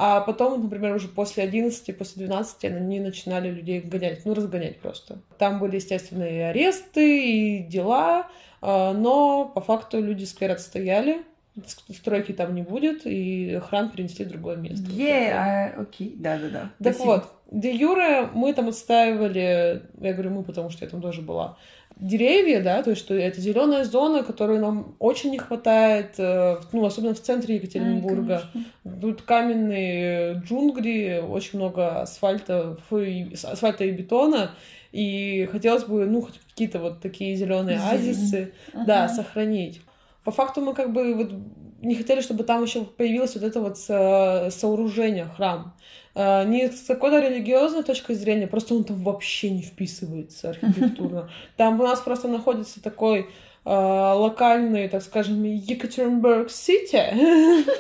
[0.03, 5.21] А потом, например, уже после 11, после 12 они начинали людей гонять, ну, разгонять просто.
[5.37, 8.27] Там были, естественно, и аресты, и дела,
[8.61, 11.23] а, но по факту люди сквер отстояли,
[11.89, 14.85] стройки там не будет, и храм перенесли в другое место.
[14.89, 16.71] Yeah, а, окей, да-да-да.
[16.81, 21.21] Так вот, де юре мы там отстаивали, я говорю мы, потому что я там тоже
[21.21, 21.57] была,
[22.01, 26.85] деревья, да, то есть что это зеленая зона, которой нам очень не хватает, э, ну,
[26.85, 28.43] особенно в центре Екатеринбурга.
[28.53, 32.77] Mm, Тут каменные джунгли, очень много асфальта,
[33.43, 34.51] асфальта и бетона,
[34.91, 38.85] и хотелось бы, ну, хоть какие-то вот такие зеленые оазисы, uh-huh.
[38.85, 39.81] да, сохранить.
[40.23, 41.31] По факту мы как бы вот
[41.81, 45.73] не хотели, чтобы там еще появилось вот это вот сооружение, храм.
[46.13, 51.29] А, не с какой-то религиозной точки зрения, просто он там вообще не вписывается архитектурно.
[51.57, 53.29] Там у нас просто находится такой
[53.63, 57.65] а, локальный, так скажем, Екатеринбург-Сити,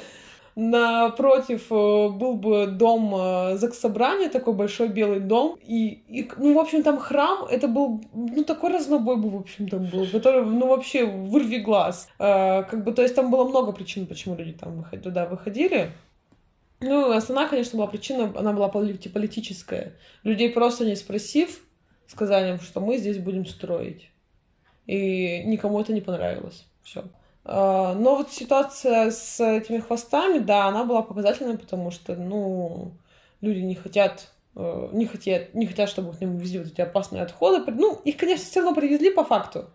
[0.55, 5.57] Напротив э, был бы дом э, заксобрания, такой большой белый дом.
[5.65, 9.69] И, и, ну, в общем, там храм, это был, ну, такой разнобой был, в общем,
[9.69, 12.09] там был, который, ну, вообще, вырви глаз.
[12.19, 15.91] Э, как бы, то есть там было много причин, почему люди там туда выходили.
[16.81, 19.93] Ну, основная, конечно, была причина, она была политическая.
[20.23, 21.63] Людей просто не спросив,
[22.07, 24.09] сказали им, что мы здесь будем строить.
[24.87, 26.65] И никому это не понравилось.
[26.81, 27.03] Все.
[27.53, 32.93] А, но вот ситуация с этими хвостами, да, она была показательной, потому что, ну,
[33.41, 37.23] люди не хотят э, не хотят, не хотят, чтобы к ним везли вот эти опасные
[37.23, 37.69] отходы.
[37.73, 39.69] Ну, их, конечно, все равно привезли по факту,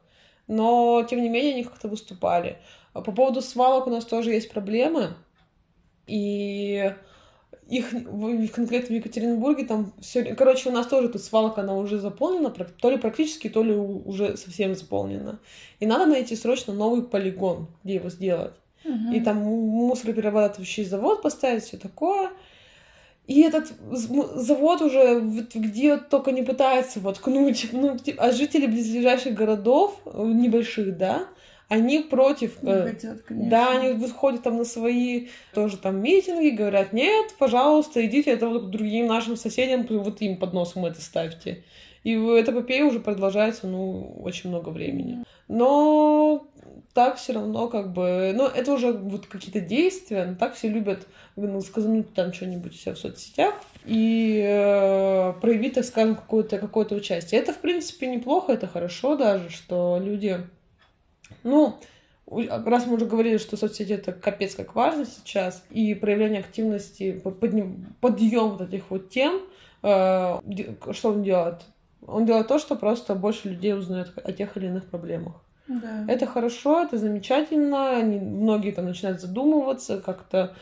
[0.46, 2.58] но, тем не менее, они как-то выступали.
[2.94, 5.14] А по поводу свалок у нас тоже есть проблемы,
[6.06, 6.94] и
[7.68, 7.90] их
[8.52, 10.22] конкретно в Екатеринбурге там все...
[10.34, 14.36] Короче, у нас тоже тут свалка, она уже заполнена, то ли практически, то ли уже
[14.36, 15.40] совсем заполнена.
[15.80, 18.54] И надо найти срочно новый полигон, где его сделать.
[18.84, 19.14] Угу.
[19.14, 22.30] И там мусороперерабатывающий завод поставить, все такое.
[23.26, 30.22] И этот завод уже где только не пытается воткнуть, ну, а жители близлежащих городов, э,
[30.24, 31.26] небольших, да,
[31.68, 32.62] они против.
[32.62, 33.50] Не э, хотят, конечно.
[33.50, 38.66] Да, они выходят там на свои тоже там митинги, говорят, нет, пожалуйста, идите это вот
[38.66, 41.64] к другим нашим соседям, вот им под носом это ставьте.
[42.04, 45.24] И эта эпопея уже продолжается, ну, очень много времени.
[45.48, 46.46] Но
[46.94, 48.32] так все равно как бы...
[48.34, 52.94] Ну, это уже вот какие-то действия, но так все любят ну, сказать там что-нибудь себя
[52.94, 57.40] в соцсетях и э, проявить, так скажем, какое-то какое участие.
[57.40, 60.38] Это, в принципе, неплохо, это хорошо даже, что люди
[61.42, 61.78] ну,
[62.26, 67.86] раз мы уже говорили, что соцсети это капец как важно сейчас, и проявление активности, подъем,
[68.00, 69.40] подъем вот этих вот тем,
[69.82, 70.38] э,
[70.92, 71.62] что он делает?
[72.06, 75.34] Он делает то, что просто больше людей узнают о тех или иных проблемах.
[75.68, 76.04] Да.
[76.08, 77.96] Это хорошо, это замечательно.
[77.96, 80.54] Они, многие там начинают задумываться как-то.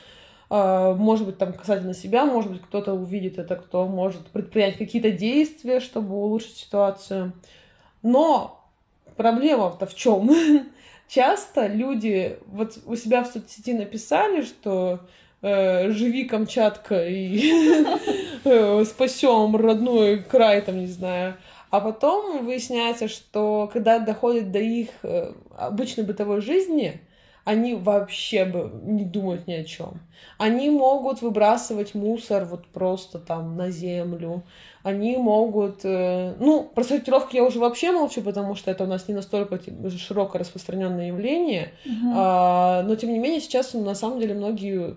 [0.51, 5.11] Э, может быть, там касательно себя, может быть, кто-то увидит это, кто может предпринять какие-то
[5.11, 7.33] действия, чтобы улучшить ситуацию.
[8.03, 8.64] Но
[9.17, 10.31] проблема-то в чем?
[11.09, 15.01] Часто люди вот у себя в соцсети написали, что
[15.43, 17.85] э, живи Камчатка и
[18.45, 21.37] э, спасем родной край, там, не знаю.
[21.71, 27.01] А потом выясняется, что когда доходит до их э, обычной бытовой жизни,
[27.45, 30.01] они вообще бы не думают ни о чем.
[30.39, 34.43] Они могут выбрасывать мусор вот просто там на землю.
[34.83, 35.85] Они могут...
[35.85, 39.61] Э, ну, про сортировку я уже вообще молчу, потому что это у нас не настолько
[39.91, 41.73] широко распространенное явление.
[41.85, 42.13] Uh-huh.
[42.15, 44.97] А, но, тем не менее, сейчас на самом деле многие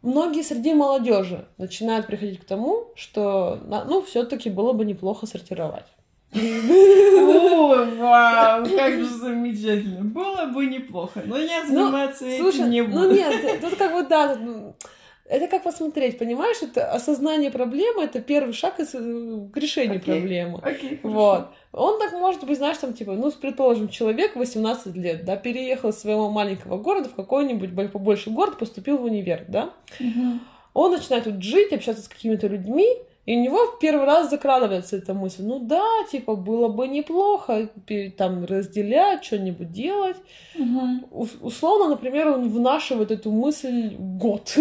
[0.00, 5.86] многие среди молодежи начинают приходить к тому, что, ну, все-таки было бы неплохо сортировать.
[7.98, 10.04] Вау, как же замечательно.
[10.04, 12.98] Было бы неплохо, но я ну, заниматься этим не буду.
[12.98, 14.36] Ну нет, тут как бы да,
[15.26, 16.58] это как посмотреть, понимаешь?
[16.60, 20.04] Это осознание проблемы, это первый шаг к решению okay.
[20.04, 20.58] проблемы.
[20.58, 21.48] Okay, вот.
[21.72, 25.98] Он так может быть, знаешь, там, типа, ну, предположим, человек 18 лет, да, переехал из
[25.98, 29.70] своего маленького города в какой-нибудь побольше город, поступил в универ, да?
[29.98, 30.38] Uh-huh.
[30.74, 32.86] Он начинает тут жить, общаться с какими-то людьми,
[33.26, 37.70] И у него в первый раз закрадывается эта мысль, ну да, типа, было бы неплохо
[38.18, 40.16] там разделять, что-нибудь делать.
[40.58, 41.28] Угу.
[41.40, 44.52] Условно, например, он внашивает эту мысль год.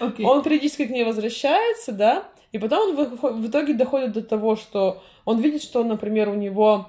[0.00, 0.24] Okay.
[0.24, 5.02] Он периодически к ней возвращается, да, и потом он в, итоге доходит до того, что
[5.24, 6.88] он видит, что, например, у него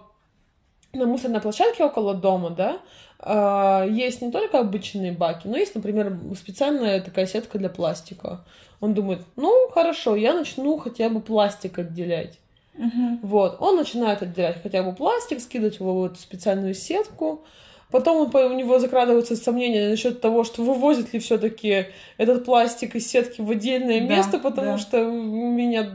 [0.94, 2.80] на мусорной площадке около дома, да,
[3.22, 8.46] есть не только обычные баки, но есть, например, специальная такая сетка для пластика.
[8.80, 12.40] Он думает, ну, хорошо, я начну хотя бы пластик отделять.
[12.78, 13.20] Uh-huh.
[13.22, 17.44] Вот, он начинает отделять хотя бы пластик, скидывать его в эту специальную сетку.
[17.92, 23.42] Потом у него закрадываются сомнения насчет того, что вывозит ли все-таки этот пластик из сетки
[23.42, 24.78] в отдельное да, место, потому да.
[24.78, 25.90] что у меня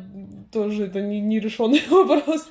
[0.55, 2.49] тоже это не, не решенный вопрос.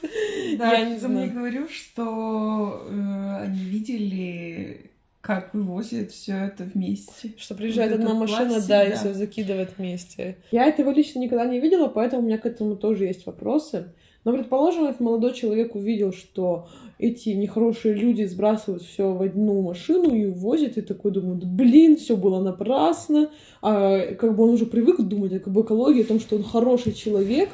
[0.58, 1.16] Да, я не знаю.
[1.16, 4.92] мне говорю, что э, они видели
[5.22, 7.34] как вывозят все это вместе.
[7.38, 10.36] Что приезжает вот одна машина, пластик, да, да, и все закидывает вместе.
[10.52, 13.94] Я этого лично никогда не видела, поэтому у меня к этому тоже есть вопросы.
[14.26, 16.68] Но, предположим, этот молодой человек увидел, что
[17.00, 22.18] эти нехорошие люди сбрасывают все в одну машину и увозят, и такой думает, блин, все
[22.18, 23.30] было напрасно.
[23.62, 27.50] А как бы он уже привык думать об экологии, о том, что он хороший человек,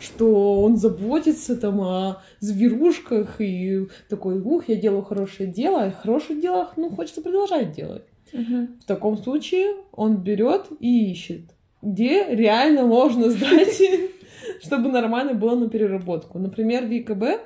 [0.00, 6.40] что он заботится там о зверушках и такой, ух, я делаю хорошее дело, а хорошее
[6.40, 8.04] дело, ну, хочется продолжать делать.
[8.32, 8.68] Угу.
[8.82, 11.42] В таком случае он берет и ищет,
[11.82, 13.80] где реально можно сдать,
[14.62, 16.38] чтобы нормально было на переработку.
[16.38, 17.40] Например, в ИКБ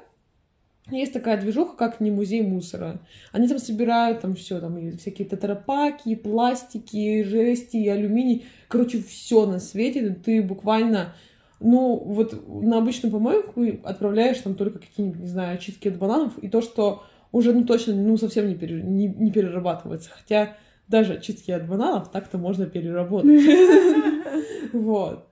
[0.91, 3.01] есть такая движуха, как не музей мусора.
[3.31, 8.47] Они там собирают там все, там и всякие тетрапаки, пластики, жести, алюминий.
[8.69, 10.11] Короче, все на свете.
[10.11, 11.15] Ты буквально
[11.63, 16.49] ну, вот на обычную помойку отправляешь там только какие-нибудь, не знаю, очистки от бананов, и
[16.49, 20.11] то, что уже, ну, точно, ну, совсем не, пере, не, не перерабатывается.
[20.11, 20.57] Хотя
[20.89, 23.41] даже очистки от бананов так-то можно переработать.
[24.73, 25.29] Вот.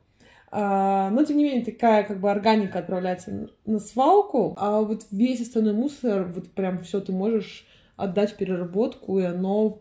[0.50, 5.40] А, но, тем не менее, такая как бы органика отправляется на свалку, а вот весь
[5.40, 7.66] остальной мусор, вот прям все ты можешь
[7.96, 9.80] отдать в переработку, и оно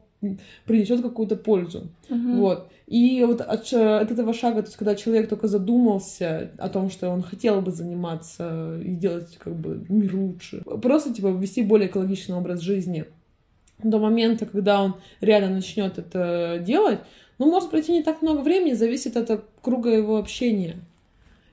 [0.65, 1.87] принесет какую-то пользу.
[2.09, 2.35] Uh-huh.
[2.37, 2.71] Вот.
[2.87, 7.09] И вот от, от этого шага, то есть когда человек только задумался о том, что
[7.09, 12.35] он хотел бы заниматься и делать как бы мир лучше, просто типа вести более экологичный
[12.35, 13.05] образ жизни,
[13.83, 16.99] до момента, когда он реально начнет это делать,
[17.37, 20.77] ну, может пройти не так много времени, зависит от круга его общения.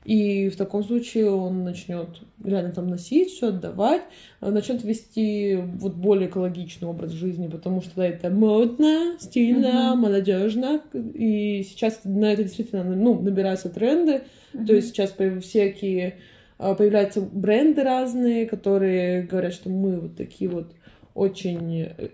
[0.06, 2.06] И в таком случае он начнет
[2.44, 4.02] реально там носить, все отдавать,
[4.40, 9.96] э, начнет вести вот более экологичный образ жизни, потому что да, это модно, стильно, uh-huh.
[9.96, 10.80] молодежно.
[10.94, 14.22] И сейчас на это действительно ну, набираются тренды.
[14.54, 14.64] Uh-huh.
[14.64, 16.18] То есть сейчас всякие
[16.60, 20.70] э, появляются бренды разные, которые говорят, что мы вот такие вот
[21.14, 22.08] очень э,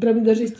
[0.00, 0.56] прям даже есть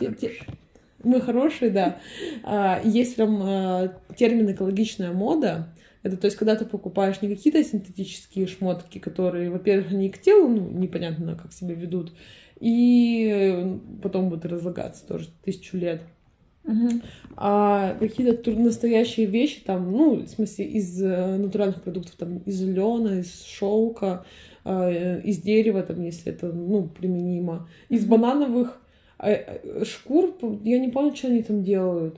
[1.03, 1.97] мы хорошие, да.
[2.43, 5.67] А, есть прям термин экологичная мода,
[6.03, 10.47] это то есть, когда ты покупаешь не какие-то синтетические шмотки, которые, во-первых, не к телу,
[10.47, 12.13] ну, непонятно, как себя ведут,
[12.59, 16.01] и потом будут разлагаться тоже тысячу лет.
[16.63, 17.01] Uh-huh.
[17.37, 23.19] А какие-то настоящие вещи, там, ну, в смысле, из э, натуральных продуктов, там, из лена,
[23.19, 24.25] из шелка,
[24.63, 28.09] э, из дерева, там, если это, ну, применимо, из uh-huh.
[28.09, 28.79] банановых
[29.17, 32.17] э, шкур, я не помню, что они там делают.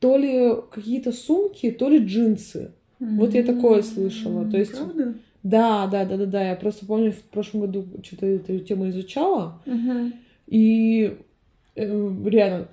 [0.00, 2.72] То ли какие-то сумки, то ли джинсы.
[2.98, 4.48] Вот я такое слышала.
[4.50, 4.72] То есть...
[4.72, 5.14] Правда?
[5.42, 6.48] Да, да, да, да, да.
[6.48, 9.60] Я просто помню, в прошлом году что-то эту тему изучала.
[9.66, 10.12] Угу.
[10.46, 11.18] И
[11.76, 12.68] э, реально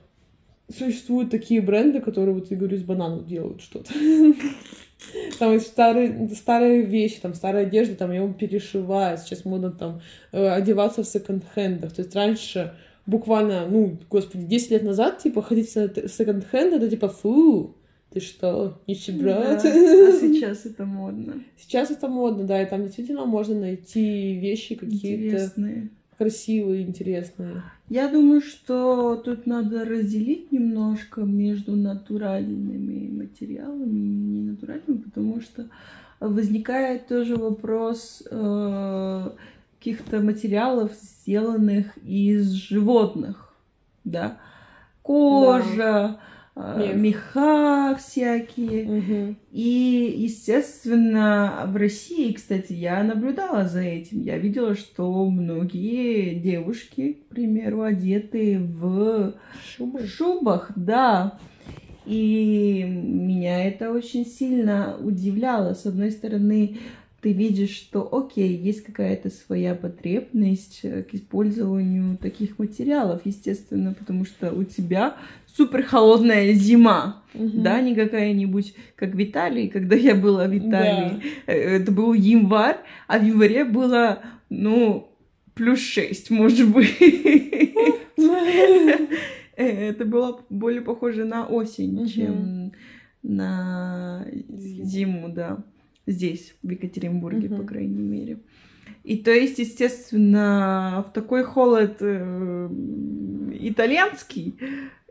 [0.69, 3.91] существуют такие бренды, которые, вот я говорю, из бананов делают что-то.
[5.39, 9.19] Там есть старые, старые вещи, там старая одежда, там его перешивают.
[9.21, 10.01] Сейчас модно там
[10.31, 11.91] э, одеваться в секонд-хендах.
[11.91, 12.75] То есть раньше
[13.07, 17.75] буквально, ну, господи, 10 лет назад, типа, ходить в секонд-хенд, это типа фу,
[18.11, 19.23] ты что, нищеброд?
[19.23, 19.53] Да.
[19.55, 19.61] А
[20.21, 21.43] сейчас это модно.
[21.57, 25.51] Сейчас это модно, да, и там действительно можно найти вещи какие-то
[26.17, 27.63] красивые, интересные.
[27.89, 35.67] Я думаю, что тут надо разделить немножко между натуральными материалами и ненатуральными, потому что
[36.19, 39.29] возникает тоже вопрос э,
[39.79, 43.53] каких-то материалов, сделанных из животных,
[44.03, 44.37] да,
[45.01, 45.73] кожа.
[45.77, 46.19] Да
[46.55, 46.95] Мех.
[46.95, 48.83] меха всякие.
[48.85, 49.35] Угу.
[49.51, 54.21] И, естественно, в России, кстати, я наблюдала за этим.
[54.21, 59.33] Я видела, что многие девушки, к примеру, одеты в
[59.65, 60.05] Шубы.
[60.05, 61.39] шубах, да.
[62.05, 65.73] И меня это очень сильно удивляло.
[65.73, 66.79] С одной стороны,
[67.21, 74.25] ты видишь, что окей, есть какая-то своя потребность э, к использованию таких материалов, естественно, потому
[74.25, 75.15] что у тебя
[75.45, 77.61] супер холодная зима, Мгм.
[77.63, 81.53] да, не какая-нибудь, как в Италии, когда я была в Италии, Да.
[81.53, 85.07] э, это был январь, а в январе было, ну,
[85.53, 86.97] плюс 6, может быть.
[89.57, 92.71] Э, Это было более похоже на осень, чем
[93.21, 95.63] на зиму, да.
[96.07, 97.67] Здесь, в Екатеринбурге, по Мгм.
[97.67, 98.39] крайней мере.
[99.03, 102.69] И то есть, естественно, в такой холод э,
[103.59, 104.57] итальянский,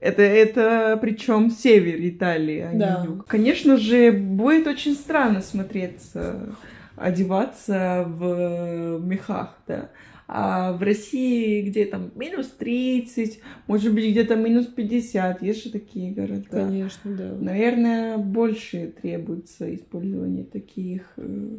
[0.00, 3.00] это, это причем север Италии, а Да.
[3.00, 3.26] не юг.
[3.26, 6.54] Конечно же, будет очень странно смотреться,
[6.96, 9.90] одеваться в мехах, да.
[10.32, 16.12] А в России где там минус 30, может быть, где-то минус 50, есть же такие
[16.12, 16.46] города.
[16.48, 17.34] Конечно, да.
[17.34, 21.56] Наверное, больше требуется использование таких э,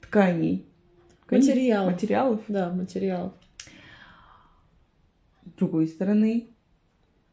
[0.00, 0.64] тканей.
[1.30, 1.92] Материалов.
[1.92, 2.40] Материалов.
[2.48, 3.34] Да, материал.
[5.44, 6.46] С другой стороны,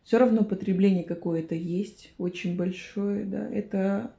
[0.03, 3.47] все равно потребление какое-то есть, очень большое, да.
[3.47, 4.11] Это,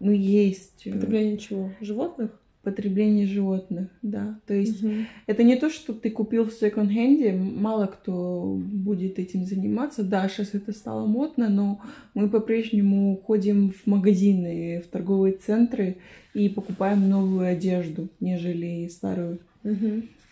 [0.00, 1.70] ну, есть э, Потребление чего?
[1.80, 2.32] Животных?
[2.64, 4.40] Потребление животных, да.
[4.46, 5.06] То есть Мгм.
[5.26, 10.02] Это не то, что ты купил в секонд-хенде, мало кто будет этим заниматься.
[10.02, 11.80] Да, сейчас это стало модно, но
[12.14, 15.96] мы по-прежнему ходим в магазины, в торговые центры
[16.34, 19.38] и покупаем новую одежду, нежели старую.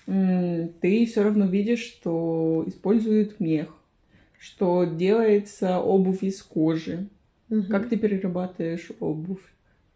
[0.07, 3.68] М, Ты все равно видишь, что используют мех,
[4.39, 7.07] что делается обувь из кожи.
[7.49, 7.66] Мгм.
[7.66, 9.43] Как ты перерабатываешь обувь,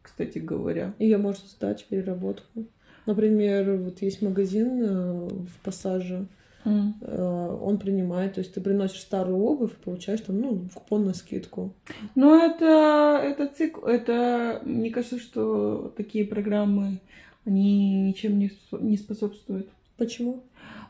[0.06, 0.94] кстати говоря?
[0.98, 2.66] Ее можно сдать в переработку.
[3.06, 6.26] Например, вот есть магазин э, в Пассаже,
[6.64, 11.72] э, он принимает, то есть ты приносишь старую обувь и получаешь там, ну, купонную скидку.
[12.14, 17.00] Ну, это, это цикл, это, мне кажется, что такие программы,
[17.44, 19.68] они ничем не, не способствуют.
[19.96, 20.42] Почему?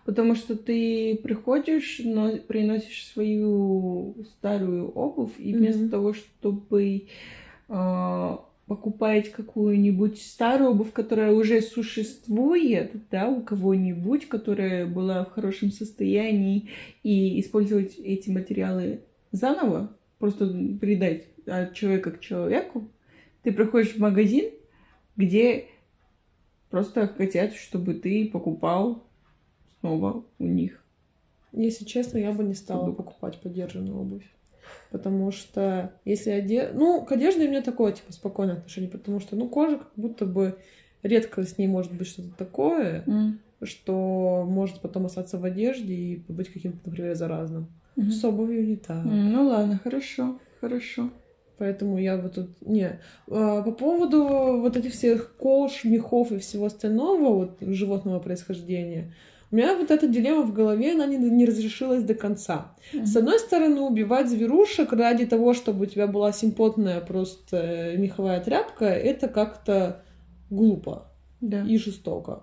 [0.05, 5.91] Потому что ты приходишь, но приносишь свою старую обувь, и вместо Мгм.
[5.91, 7.07] того, чтобы
[7.69, 15.71] а, покупать какую-нибудь старую обувь, которая уже существует, да, у кого-нибудь, которая была в хорошем
[15.71, 16.71] состоянии,
[17.05, 20.49] и использовать эти материалы заново, просто
[20.81, 22.91] передать от человека к человеку,
[23.43, 24.51] ты приходишь в магазин,
[25.17, 25.67] где
[26.69, 29.05] просто хотят, чтобы ты покупал
[29.79, 30.83] снова у них.
[31.53, 32.99] Если честно, я бы не стала Продукт.
[32.99, 34.29] покупать подержанную обувь.
[34.91, 36.71] Потому что если оде...
[36.73, 40.27] Ну, к одежде у меня такое, типа, спокойное отношение, потому что, ну, кожа как будто
[40.27, 40.57] бы
[41.03, 43.05] редко с ней может быть что-то такое,
[43.63, 47.69] что может потом остаться в одежде и быть каким-то, например, заразным.
[47.97, 48.11] Мгм.
[48.11, 49.05] С обувью не так.
[49.05, 51.11] М, Ну ладно, хорошо, хорошо.
[51.59, 52.51] Поэтому я вот тут...
[52.61, 53.01] Не.
[53.31, 54.23] А, По поводу
[54.61, 59.15] вот этих всех кож, мехов и всего остального, вот животного происхождения,
[59.57, 62.75] у меня вот эта дилемма в голове, она не, не разрешилась до конца.
[62.93, 68.39] С одной стороны, убивать зверушек ради того, чтобы у тебя была симпотная просто э, меховая
[68.43, 70.03] тряпка, это как-то
[70.51, 71.65] глупо Да.
[71.65, 72.43] и жестоко.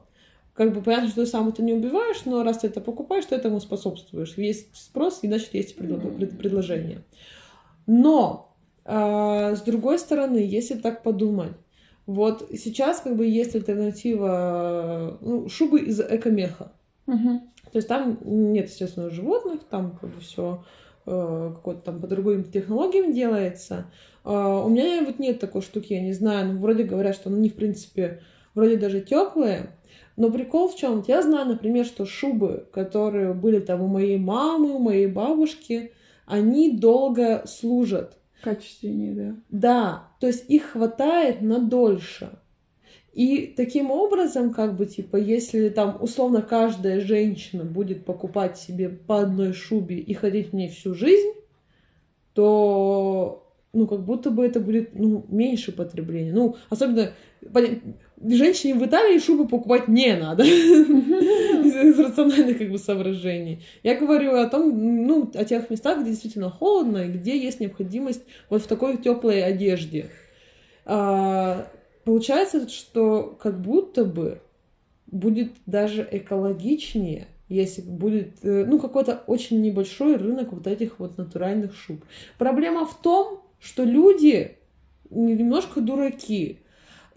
[0.55, 3.35] Как бы понятно, что ты сам это не убиваешь, но раз ты это покупаешь, ты
[3.35, 4.33] этому способствуешь.
[4.37, 7.03] Есть спрос, и значит есть пред- предложение.
[7.85, 8.55] Но,
[8.85, 11.51] а, с другой стороны, если так подумать,
[12.07, 16.71] вот сейчас как бы есть альтернатива ну, шубы из экомеха.
[17.05, 17.41] Мгм.
[17.71, 20.63] То есть там нет, естественно, животных, там как бы все
[21.05, 23.87] какой-то там по другим технологиям делается.
[24.23, 27.49] А, у меня вот нет такой штуки, я не знаю, ну, вроде говорят, что они,
[27.49, 28.21] в принципе,
[28.55, 29.71] вроде даже теплые.
[30.15, 31.03] Но прикол в чем?
[31.07, 35.91] Я знаю, например, что шубы, которые были там у моей мамы, у моей бабушки,
[36.25, 38.17] они долго служат.
[38.41, 39.35] Качественнее, да.
[39.49, 42.29] Да, то есть их хватает на дольше.
[43.13, 49.21] И таким образом, как бы, типа, если там, условно, каждая женщина будет покупать себе по
[49.21, 51.33] одной шубе и ходить в ней всю жизнь,
[52.33, 56.33] то, ну, как будто бы это будет, ну, меньше потребления.
[56.33, 57.13] Ну, особенно,
[58.25, 60.43] женщине в Италии шубу покупать не надо.
[60.43, 63.63] Из из рациональных, как бы, соображений.
[63.83, 68.23] Я говорю о том, ну, о тех местах, где действительно холодно, и где есть необходимость
[68.49, 70.09] вот в такой теплой одежде.
[70.85, 71.67] А,
[72.03, 74.41] получается, что как будто бы
[75.07, 81.75] будет даже экологичнее, если будет, э, ну, какой-то очень небольшой рынок вот этих вот натуральных
[81.75, 82.03] шуб.
[82.37, 84.57] Проблема в том, что люди
[85.09, 86.59] немножко дураки,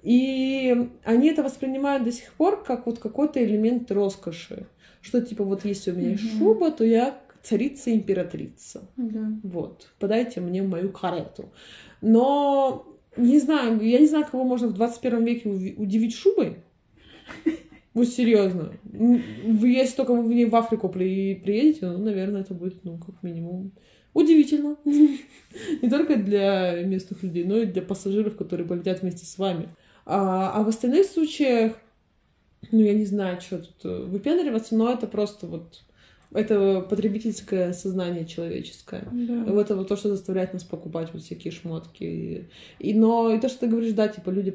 [0.02, 4.66] и они это воспринимают до сих пор как вот какой-то элемент роскоши.
[5.00, 6.38] Что типа вот если у меня есть Мгм.
[6.38, 8.88] шуба, то я царица-императрица.
[8.96, 9.32] Да.
[9.42, 11.50] Вот, подайте мне мою карету.
[12.00, 16.58] Но не знаю, я не знаю, кого можно в 21 веке удивить шубой.
[17.96, 18.74] Вот серьезно.
[18.84, 23.72] Если только вы в Африку при- приедете, ну, наверное, это будет, ну, как минимум,
[24.12, 24.76] удивительно.
[24.84, 29.70] Не только для местных людей, но и для пассажиров, которые полетят вместе с вами.
[30.04, 31.72] А, а в остальных случаях,
[32.70, 35.85] ну, я не знаю, что тут э, выпендриваться, но это просто вот...
[36.32, 39.08] Это потребительское сознание человеческое.
[39.46, 42.48] Вот это вот то, что заставляет нас покупать вот всякие шмотки.
[42.78, 44.54] И, но и то, что ты говоришь, да, типа люди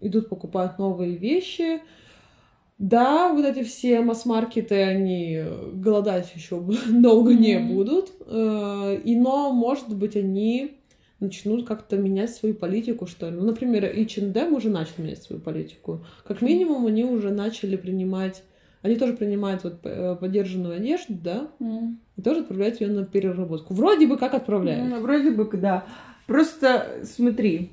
[0.00, 1.80] идут покупать новые вещи.
[2.78, 5.42] Да, вот эти все масс-маркеты, они
[5.72, 8.12] голодать еще долго не будут.
[8.26, 10.72] Э, И, но, может быть, они
[11.18, 13.36] начнут как-то менять свою политику, что ли.
[13.36, 16.04] Ну, например, H&M уже начал менять свою политику.
[16.24, 18.42] Как минимум, они уже начали принимать...
[18.82, 21.98] Они тоже принимают вот э, подержанную одежду, да, М.
[22.16, 23.74] и тоже отправляют ее на переработку.
[23.74, 24.90] Вроде бы как отправляют.
[24.90, 25.86] Ну, вроде бы, да.
[26.26, 27.72] Просто смотри,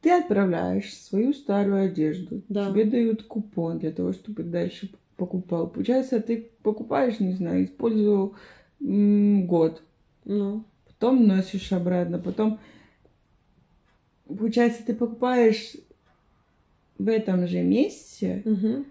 [0.00, 2.70] ты отправляешь свою старую одежду, Да.
[2.70, 5.68] тебе дают купон для того, чтобы дальше покупал.
[5.68, 8.34] Получается, ты покупаешь, не знаю, использовал
[8.80, 9.82] м, год,
[10.24, 12.60] Ну, потом носишь обратно, потом,
[14.26, 15.74] получается, ты покупаешь
[16.98, 18.84] в этом же месте, мгм.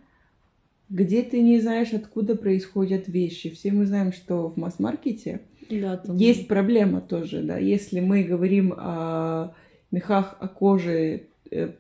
[0.90, 3.50] Где ты не знаешь, откуда происходят вещи.
[3.50, 6.16] Все мы знаем, что в масс-маркете да, там...
[6.16, 7.58] Есть проблема тоже, да.
[7.58, 9.54] Если мы говорим о
[9.92, 11.72] мехах, о коже, э,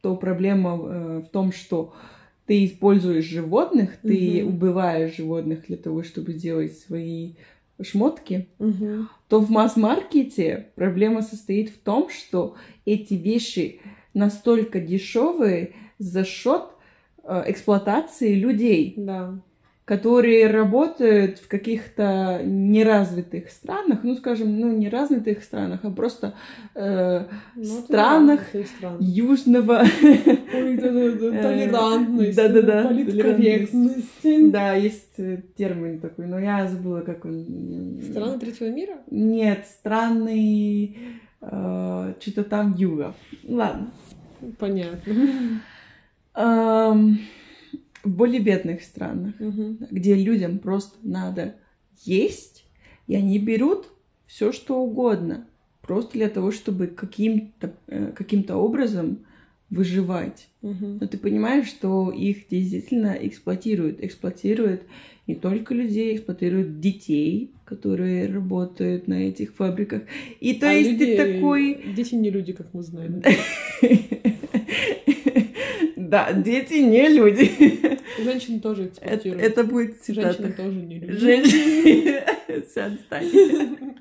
[0.00, 1.94] то проблема э, в том, что
[2.46, 4.54] ты используешь животных, ты Мгм.
[4.54, 7.34] убиваешь животных для того, чтобы сделать свои
[7.80, 9.08] шмотки, Мгм.
[9.28, 13.80] то в масс-маркете проблема состоит в том, что эти вещи
[14.12, 16.62] настолько дешевые за счет
[17.46, 19.34] эксплуатации людей Да.
[19.86, 26.32] которые работают в каких-то неразвитых странах, ну, скажем, ну, не развитых странах, а просто
[26.74, 28.40] э, Ну, странах
[28.78, 28.96] странно.
[29.00, 29.82] южного,
[30.54, 34.22] Э, толерантность, да-да-да, политкорректность.
[34.52, 38.00] да, есть э, термин такой, но я забыла, как он.
[38.10, 38.94] Страны третьего мира?
[39.10, 40.96] Нет, страны
[41.42, 43.14] э, что-то там юга.
[43.46, 43.90] Ладно.
[44.58, 45.12] Понятно.
[46.34, 49.34] В более бедных странах.
[49.38, 49.78] Мгм.
[49.90, 51.54] где людям просто надо
[52.04, 52.66] есть,
[53.06, 53.86] и они берут
[54.26, 55.46] все, что угодно,
[55.80, 59.18] просто для того, чтобы каким-то э, каким-то образом
[59.70, 60.48] выживать.
[60.62, 60.98] Мгм.
[61.00, 64.02] Но ты понимаешь, что их действительно эксплуатируют.
[64.02, 64.82] Эксплуатируют
[65.26, 70.02] не только людей, эксплуатируют детей, которые работают на этих фабриках.
[70.40, 71.82] И то А есть люди- ты такой...
[71.96, 73.22] Дети не люди, как мы знаем.
[76.14, 77.98] Да, дети не люди.
[78.22, 79.42] Женщины тоже Это, эксплуатируют.
[79.42, 80.28] это будет цитата.
[80.28, 81.18] Женщины тоже не люди.
[81.18, 82.22] Женщины.
[82.70, 83.96] Всё, отстань.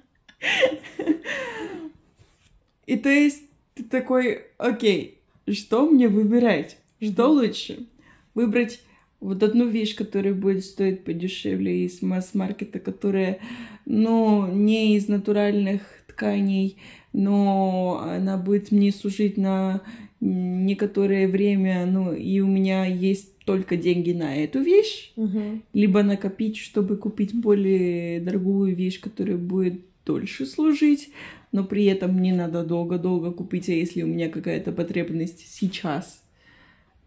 [2.85, 6.77] И то есть ты такой, окей, что мне выбирать?
[7.01, 7.87] Что лучше?
[8.35, 8.83] Выбрать
[9.19, 13.39] вот одну вещь, которая будет стоить подешевле из масс-маркета, которая,
[13.87, 16.77] ну, не из натуральных тканей,
[17.11, 19.81] но она будет мне служить на
[20.23, 25.63] некоторое время, ну, и у меня есть только деньги на эту вещь, Мгм.
[25.73, 31.09] либо накопить, чтобы купить более дорогую вещь, которая будет дольше служить,
[31.51, 36.23] но при этом не надо долго-долго купить, а если у меня какая-то потребность сейчас,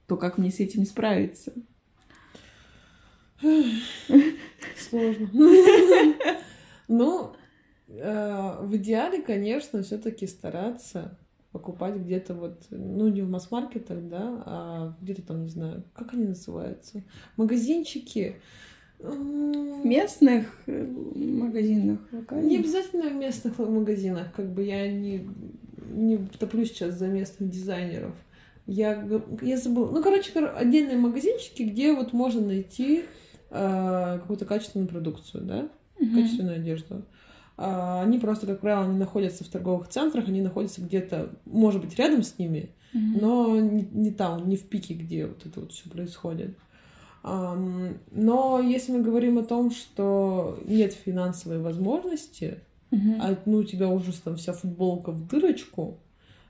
[0.07, 1.53] то как мне с этим справиться?
[4.77, 5.31] Сложно.
[6.89, 7.33] Ну,
[7.89, 11.19] э, в идеале, конечно, все-таки стараться
[11.59, 16.25] покупать где-то вот, ну, не в масс-маркетах, да, а где-то там, не знаю, как они
[16.27, 17.03] называются,
[17.37, 18.37] магазинчики.
[18.99, 22.61] В местных э, магазинах Не локальных?
[22.61, 25.29] обязательно в местных магазинах, как бы я не,
[25.93, 28.15] не топлю сейчас за местных дизайнеров.
[28.67, 29.07] Я,
[29.43, 29.91] я забыла.
[29.93, 33.05] Ну, короче, кор- отдельные магазинчики, где вот можно найти
[33.51, 35.69] э, какую-то качественную продукцию, да,
[36.01, 36.15] Мгм.
[36.15, 37.03] качественную одежду.
[37.57, 42.23] Они просто, как правило, не находятся в торговых центрах, они находятся где-то, может быть, рядом
[42.23, 43.19] с ними, Мгм.
[43.21, 46.57] но не, не там, не в пике, где вот это вот все происходит.
[47.23, 53.21] Но если мы говорим о том, что нет финансовой возможности, Мгм.
[53.21, 55.99] а ну у тебя уже там вся футболка в дырочку,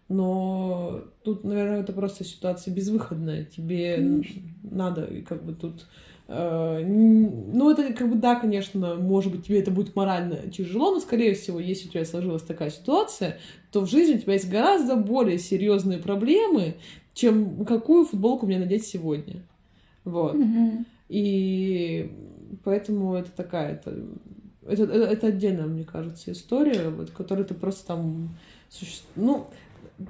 [0.09, 3.45] но тут, наверное, это просто ситуация безвыходная.
[3.45, 4.43] Тебе Конечно.
[4.63, 5.87] надо как бы тут
[6.29, 11.35] ну, это как бы, да, конечно, может быть, тебе это будет морально тяжело, но, скорее
[11.35, 13.39] всего, если у тебя сложилась такая ситуация,
[13.71, 16.75] то в жизни у тебя есть гораздо более серьезные проблемы,
[17.15, 19.43] чем какую футболку мне надеть сегодня.
[20.05, 20.35] Вот.
[20.35, 20.85] Мгм.
[21.09, 22.11] И
[22.65, 23.95] поэтому это такая, это,
[24.67, 28.37] это, это, это отдельная, мне кажется, история, вот, которую ты просто там...
[28.69, 29.47] суще- Ну,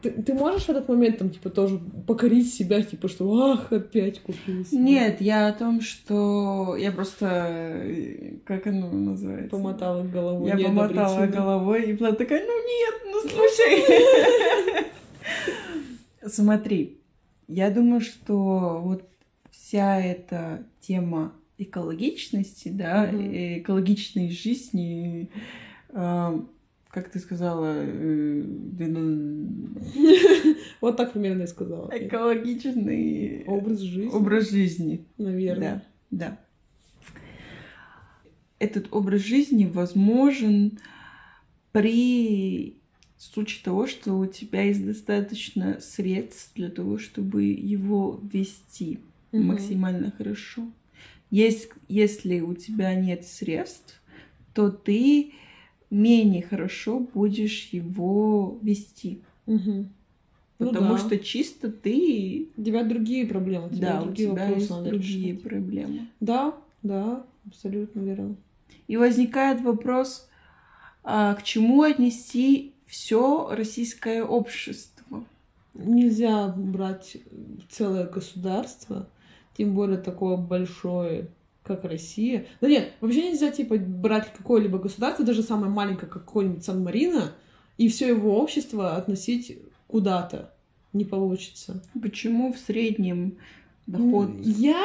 [0.03, 4.21] ты, ты можешь в этот момент там, типа, тоже покорить себя, типа, что ах, опять
[4.21, 4.79] купила себе.
[4.81, 7.27] Нет, я о том, что я просто...
[7.85, 9.51] э, Как оно называется?
[9.51, 10.49] Помотала головой.
[10.49, 14.87] Я помотала головой, и была такая, ну нет, ну слушай.
[16.29, 16.99] Смотри,
[17.47, 19.09] я думаю, что вот
[19.51, 25.31] вся эта тема экологичности, да, и экологичной жизни,
[25.91, 26.41] э,
[26.97, 29.77] как ты сказала, э, ну,
[30.81, 31.91] Вот так примерно я сказала.
[31.93, 35.05] экологичный Образ жизни, образ жизни.
[35.19, 35.85] наверное.
[36.11, 36.41] Да, да.
[38.59, 40.79] Этот образ жизни возможен
[41.73, 42.79] при
[43.19, 49.01] случае того, что у тебя есть достаточно средств для того, чтобы его вести
[49.33, 49.49] Мгм.
[49.49, 50.63] максимально хорошо.
[51.31, 54.01] Есть, если у тебя нет средств,
[54.55, 55.33] то ты
[55.97, 59.23] менее хорошо будешь его вести.
[60.59, 60.99] Ну Потому да.
[60.99, 62.49] что чисто ты...
[62.57, 65.43] У тебя другие проблемы, у тебя Да, у другие тебя вопросы есть надо другие решать.
[65.43, 66.07] проблемы.
[66.21, 68.37] Да, да, абсолютно верно.
[68.89, 70.29] И возникает вопрос,
[71.05, 75.25] а, к чему отнести все российское общество?
[75.75, 77.19] Нельзя брать
[77.69, 79.09] целое государство,
[79.59, 81.29] тем более такое большое,
[81.67, 82.47] как Россия.
[82.61, 87.33] Да нет, вообще нельзя, типа, брать какое-либо государство, даже самое маленькое, как какой-нибудь Сан-Марино,
[87.79, 90.53] и все его общество относить куда-то.
[90.93, 91.83] Не получится.
[92.01, 93.37] Почему в среднем
[93.87, 94.31] доход...
[94.43, 94.83] Я...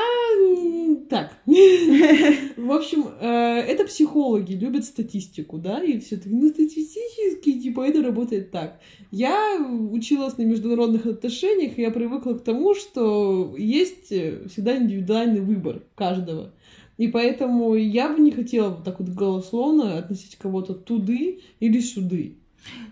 [1.10, 1.38] Так.
[1.46, 8.02] В общем, э, это психологи любят статистику, да, и все таки ну, статистически, типа, это
[8.02, 8.80] работает так.
[9.12, 9.58] Я
[9.92, 16.54] училась на международных отношениях, и я привыкла к тому, что есть всегда индивидуальный выбор каждого.
[17.02, 22.36] И поэтому я бы не хотела вот так вот голословно относить кого-то туды или сюды.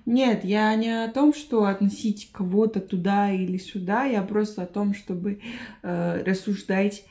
[0.08, 4.96] Нет, я не о том, что относить кого-то туда или сюда, я просто о том,
[4.96, 5.42] чтобы
[5.84, 7.06] э, рассуждать,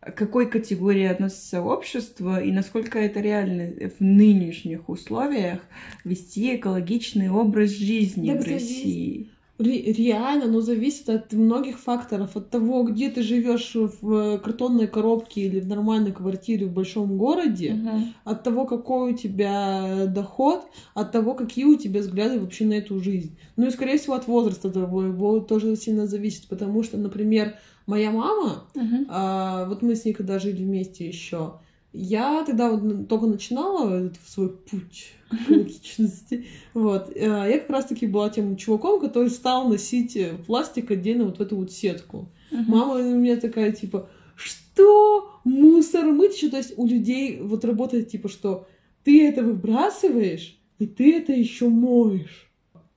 [0.00, 5.60] к какой категории относится общество и насколько это реально в нынешних условиях
[6.02, 8.50] вести экологичный образ жизни Так в.
[8.50, 9.18] России.
[9.18, 12.36] Ре- реально, но зависит от многих факторов.
[12.36, 17.72] От того, где ты живешь в картонной коробке или в нормальной квартире в большом городе,
[17.72, 18.14] Мгм.
[18.24, 23.00] от того, какой у тебя доход, от того, какие у тебя взгляды вообще на эту
[23.00, 23.38] жизнь.
[23.56, 27.54] Ну и, скорее всего, от возраста твоего тоже сильно зависит, потому что, например,
[27.86, 29.06] моя мама, Мгм.
[29.08, 31.60] а, вот мы с ней когда жили вместе еще,
[31.96, 36.46] я тогда вот только начинала этот свой путь к экологичности.
[36.74, 37.10] Вот.
[37.14, 41.40] э, Я как раз-таки была тем чуваком, который стал носить э, пластик отдельно вот в
[41.40, 42.28] эту вот сетку.
[42.50, 42.64] Мгм.
[42.68, 45.30] Мама у меня такая, типа, что?
[45.44, 46.50] Мусор мыть еще?
[46.50, 48.66] То есть у людей вот работает, типа, что
[49.04, 52.45] ты это выбрасываешь, и ты это еще моешь.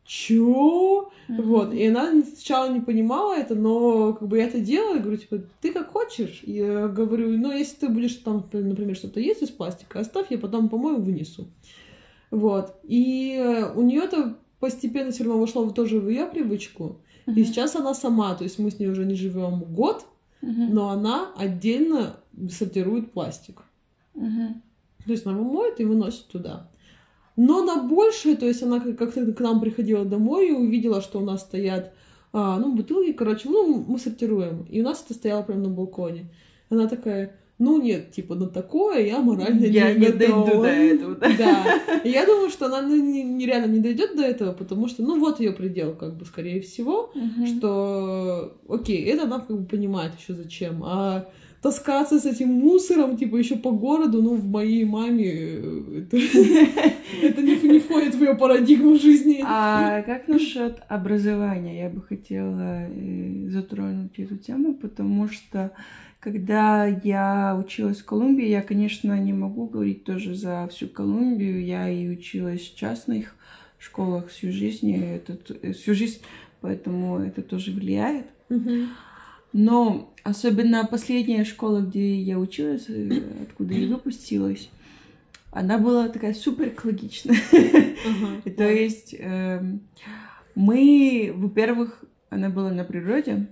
[0.10, 1.12] Чё?
[1.28, 1.43] Мгм.
[1.43, 5.18] Вот, и она сначала не понимала это, но как бы я это делала, я говорю,
[5.18, 6.39] типа, ты как хочешь.
[6.41, 10.39] И я говорю, ну, если ты будешь там, например, что-то есть из пластика, оставь, я
[10.39, 11.47] потом помою, вынесу.
[12.32, 12.74] Вот.
[12.82, 13.39] И
[13.76, 16.97] у нее это постепенно все равно вошло тоже в ее привычку.
[17.28, 17.45] И Мгм.
[17.45, 20.07] сейчас она сама, то есть мы с ней уже не живем год,
[20.41, 20.74] Мгм.
[20.74, 22.16] но она отдельно
[22.49, 23.62] сортирует пластик.
[24.16, 24.64] Мгм.
[25.05, 26.68] То есть она его моет и выносит туда.
[27.41, 31.19] Но на большее, то есть она как- как-то к нам приходила домой и увидела, что
[31.19, 31.93] у нас стоят
[32.33, 34.65] а, ну, бутылки, короче, ну, мы сортируем.
[34.69, 36.25] И у нас это стояло прямо на балконе.
[36.69, 40.63] Она такая, ну нет, типа, на такое я морально Я не не дойду готова».
[40.63, 41.27] до этого, да?
[41.37, 41.99] Да.
[42.03, 45.19] И я думаю, что она ну, не- нереально не дойдет до этого, потому что, ну,
[45.19, 47.47] вот ее предел, как бы, скорее всего, Мгм.
[47.47, 51.25] что, окей, это она как бы понимает еще зачем, а
[51.62, 56.18] таскаться с этим мусором, типа, еще по городу, ну, в моей маме э, это,
[57.41, 59.43] не, входит в ее парадигму жизни.
[59.45, 61.80] А как насчет образования?
[61.84, 65.72] Я бы хотела э, затронуть эту тему, потому что
[66.20, 71.64] когда я училась в Колумбии, я, конечно, не могу говорить тоже за всю Колумбию.
[71.66, 73.36] Я и училась в частных
[73.78, 76.20] школах всю жизнь, и это, т- э, всю жизнь,
[76.62, 78.26] поэтому это тоже влияет.
[78.49, 78.89] Мгм.
[79.51, 84.69] Но особенно последняя школа, где я училась, э, откуда я выпустилась,
[85.51, 87.37] она была такая супер экологичная.
[88.57, 89.81] То есть эм,
[90.55, 93.47] мы, во-первых, она была на природе,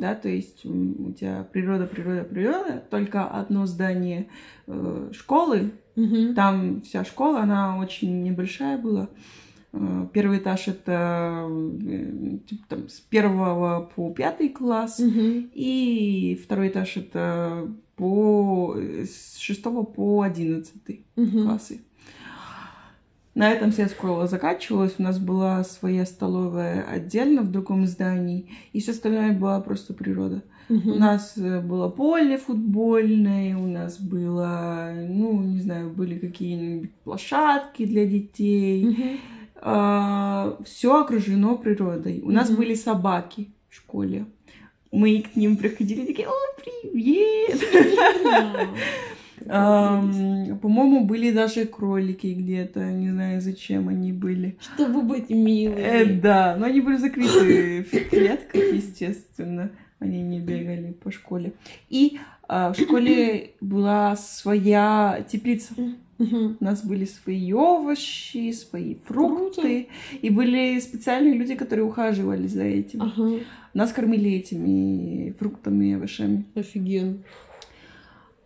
[0.00, 4.26] да, то есть у тебя природа, природа, природа, только одно здание
[4.66, 5.70] э, школы,
[6.34, 9.08] там вся школа, она очень небольшая была.
[9.76, 11.48] Э, Первый этаж это
[11.84, 15.50] э, типа, там, с первого по пятый класс, Мгм.
[15.52, 21.44] и второй этаж это по, с шестого по одиннадцатый Мгм.
[21.44, 21.80] классы.
[23.34, 24.94] На этом вся школа заканчивалась.
[24.98, 30.44] У нас была своя столовая отдельно в другом здании, и все остальное была просто природа.
[30.68, 30.92] Мгм.
[30.92, 37.84] У нас э, было поле футбольное, у нас было, ну, не знаю, были какие-нибудь площадки
[37.84, 38.84] для детей.
[38.86, 39.18] Мгм.
[40.64, 42.20] Все окружено природой.
[42.22, 42.58] У нас Мгм.
[42.58, 44.26] были собаки в школе.
[44.92, 46.32] Мы к ним приходили такие, о,
[46.92, 47.60] привет!
[49.46, 54.56] По-моему, были даже кролики где-то, не знаю, зачем они были.
[54.60, 56.20] Чтобы быть Э, милыми.
[56.20, 59.70] да, но они были закрыты в клетках, естественно.
[59.98, 61.52] Они не бегали по школе.
[61.88, 65.72] И а, в школе была своя теплица.
[66.18, 66.56] Мгм.
[66.60, 69.88] У нас были свои овощи, свои фрукты.
[70.22, 73.02] И были специальные люди, которые ухаживали за этим.
[73.02, 73.40] Ага.
[73.72, 76.44] Нас кормили этими фруктами и овощами.
[76.54, 77.18] Офигенно.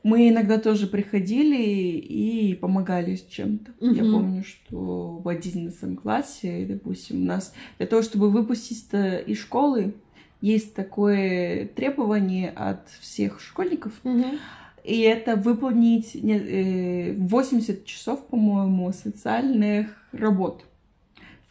[0.04, 3.72] Мы иногда тоже приходили и помогали с чем-то.
[3.80, 4.12] Я Мгм.
[4.12, 8.86] помню, что в 11 классе, допустим, у нас для того, чтобы выпустить
[9.26, 9.94] из школы,
[10.40, 14.38] есть такое требование от всех школьников, Мгм.
[14.88, 20.64] И это выполнить не- э, 80 часов, по-моему, социальных работ.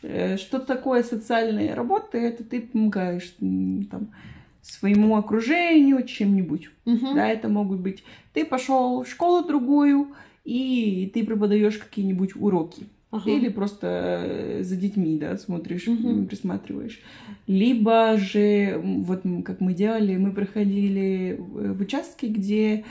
[0.02, 2.18] Э, Что такое социальные работы?
[2.18, 4.10] Это ты помогаешь там,
[4.62, 6.70] своему окружению чем-нибудь.
[6.86, 7.16] Мгм.
[7.16, 10.10] Да, это могут быть ты пошел в школу другую,
[10.46, 12.84] и ты преподаешь какие-нибудь уроки.
[13.10, 13.32] Ага.
[13.32, 13.88] Или просто
[14.28, 17.00] э, за детьми, да, смотришь, м, присматриваешь.
[17.48, 22.84] Либо же, вот как мы делали, мы приходили в в участки, где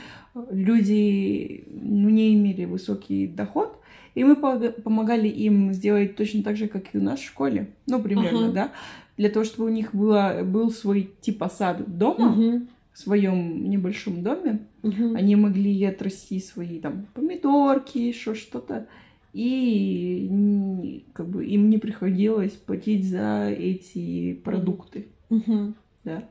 [0.51, 3.79] люди ну, не имели высокий доход,
[4.15, 7.67] и мы помогали им сделать точно так же, как и у нас в школе.
[7.85, 8.51] Ну, примерно, Ага.
[8.53, 8.71] да.
[9.17, 12.67] Для того, чтобы у них было, был свой типа сад дома, Мгм.
[12.93, 14.59] в своем небольшом доме.
[14.81, 15.15] Мгм.
[15.15, 18.87] Они могли отрасти свои там помидорки, еще что-то.
[19.33, 25.07] И как бы им не приходилось платить за эти продукты.
[25.29, 25.75] Мгм.
[26.03, 26.23] Да.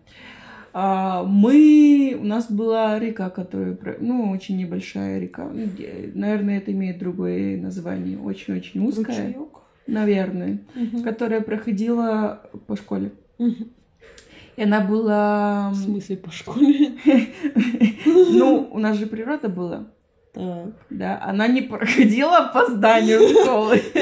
[0.72, 2.18] А, мы...
[2.20, 3.78] У нас была река, которая...
[4.00, 5.48] Ну, очень небольшая река.
[5.52, 5.68] Ну,
[6.14, 8.18] Наверное, это имеет другое название.
[8.18, 9.28] Очень-очень узкая.
[9.28, 9.62] Ручеёк.
[9.86, 10.58] Наверное.
[10.74, 11.02] Мгм.
[11.02, 13.12] Которая проходила по школе.
[13.38, 13.70] Мгм.
[14.56, 15.70] И она была...
[15.70, 16.92] В смысле по школе?
[18.06, 19.86] Ну, у нас же природа была.
[20.36, 20.72] Так.
[20.90, 23.80] Да, она не проходила по зданию школы.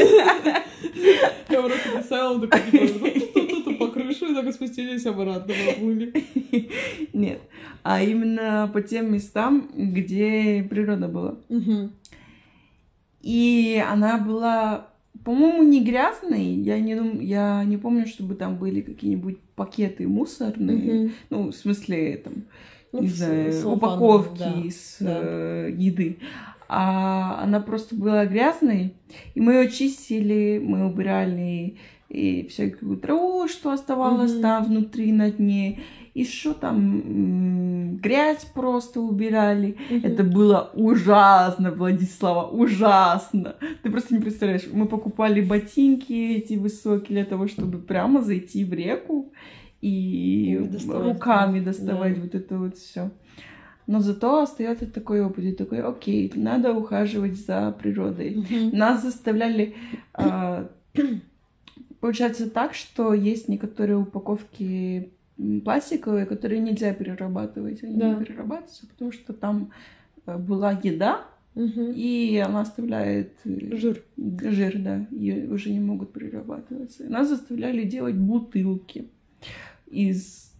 [1.48, 6.12] Я просто представила, такой, типа, ту-ту-ту-ту по крыше, и так спустились обратно, поплыли.
[7.12, 7.40] Нет,
[7.84, 11.36] а именно по тем местам, где природа была.
[13.22, 14.88] И она была,
[15.24, 16.44] по-моему, не грязной.
[16.44, 17.20] Я не, дум...
[17.20, 21.12] я не помню, чтобы там были какие-нибудь пакеты мусорные.
[21.30, 22.44] Ну, в смысле, там,
[22.94, 25.20] Ну, не с- знаю, целлофановые, упаковки да, из да.
[25.22, 26.18] э, еды.
[26.68, 28.94] А она просто была грязной,
[29.34, 31.76] и мы ее чистили, мы убирали
[32.08, 35.80] и всякую траву, что оставалось там внутри на дне,
[36.14, 39.76] и что там, грязь просто убирали.
[39.90, 43.56] Это было ужасно, Владислава, ужасно.
[43.82, 48.72] Ты просто не представляешь, мы покупали ботинки эти высокие для того, чтобы прямо зайти в
[48.72, 49.32] реку
[49.84, 50.56] и
[50.88, 52.20] руками доставать Да.
[52.22, 53.10] вот это вот все.
[53.86, 58.44] Но зато остается такой опыт, и такой, окей, надо ухаживать за природой.
[58.72, 59.74] Нас заставляли...
[60.14, 60.70] а,
[62.00, 65.10] Получается так, что есть некоторые упаковки
[65.64, 67.82] пластиковые, которые нельзя перерабатывать.
[67.82, 68.10] Они Да.
[68.14, 69.70] не перерабатываются, потому что там
[70.26, 71.24] э, была еда,
[71.56, 74.02] и она оставляет э, Жир.
[74.16, 77.04] жир, да, и уже не могут перерабатываться.
[77.04, 79.06] Нас заставляли делать бутылки
[79.94, 80.52] из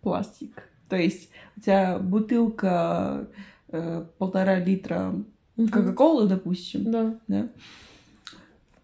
[0.00, 0.62] пластика.
[0.88, 3.28] То есть у тебя бутылка
[3.68, 5.14] э, полтора литра.
[5.56, 7.20] Кока-Колы, допустим, Да.
[7.26, 7.48] да.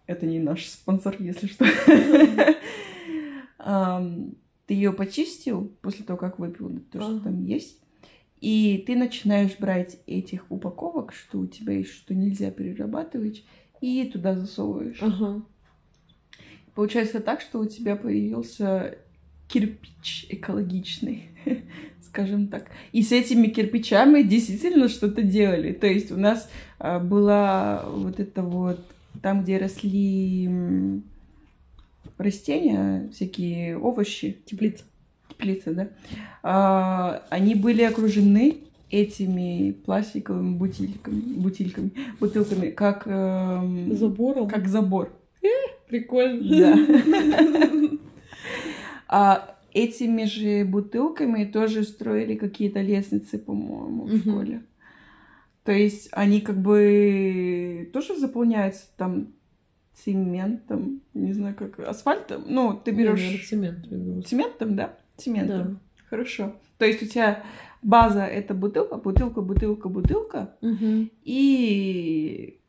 [0.07, 1.65] Это не наш спонсор, если что.
[4.67, 7.79] Ты ее почистил после того, как выпил то, что там есть.
[8.41, 13.43] И ты начинаешь брать этих упаковок, что у тебя есть, что нельзя перерабатывать,
[13.81, 15.01] и туда засовываешь.
[15.01, 15.41] Ага.
[16.75, 18.97] Получается так, что у тебя появился
[19.47, 21.29] кирпич экологичный,
[22.01, 22.67] скажем так.
[22.91, 25.71] И с этими кирпичами действительно что-то делали.
[25.71, 28.79] То есть у нас а, была вот это вот
[29.21, 30.49] там, где росли
[32.17, 34.83] растения, всякие овощи, Теплица.
[35.29, 35.87] теплицы, да,
[36.43, 38.57] а, они были окружены
[38.91, 44.47] этими пластиковыми бутыльками, бутыльками, бутылками, как, эм, Забором.
[44.47, 45.11] как забор.
[45.89, 46.57] Прикольно.
[46.57, 46.75] Да.
[49.07, 54.63] А этими же бутылками тоже строили какие-то лестницы, по-моему, в школе.
[55.63, 59.33] То есть они как бы тоже заполняются там
[59.93, 62.43] цементом, не знаю как, асфальтом.
[62.47, 63.87] Ну, ты берешь цемент.
[63.89, 64.21] думаю.
[64.23, 64.97] цементом, да?
[65.17, 65.73] Цементом.
[65.73, 65.79] Да.
[66.09, 66.55] Хорошо.
[66.77, 67.43] То есть у тебя
[67.81, 71.09] база это бутылка, бутылка, бутылка, бутылка, Мгм.
[71.23, 72.59] и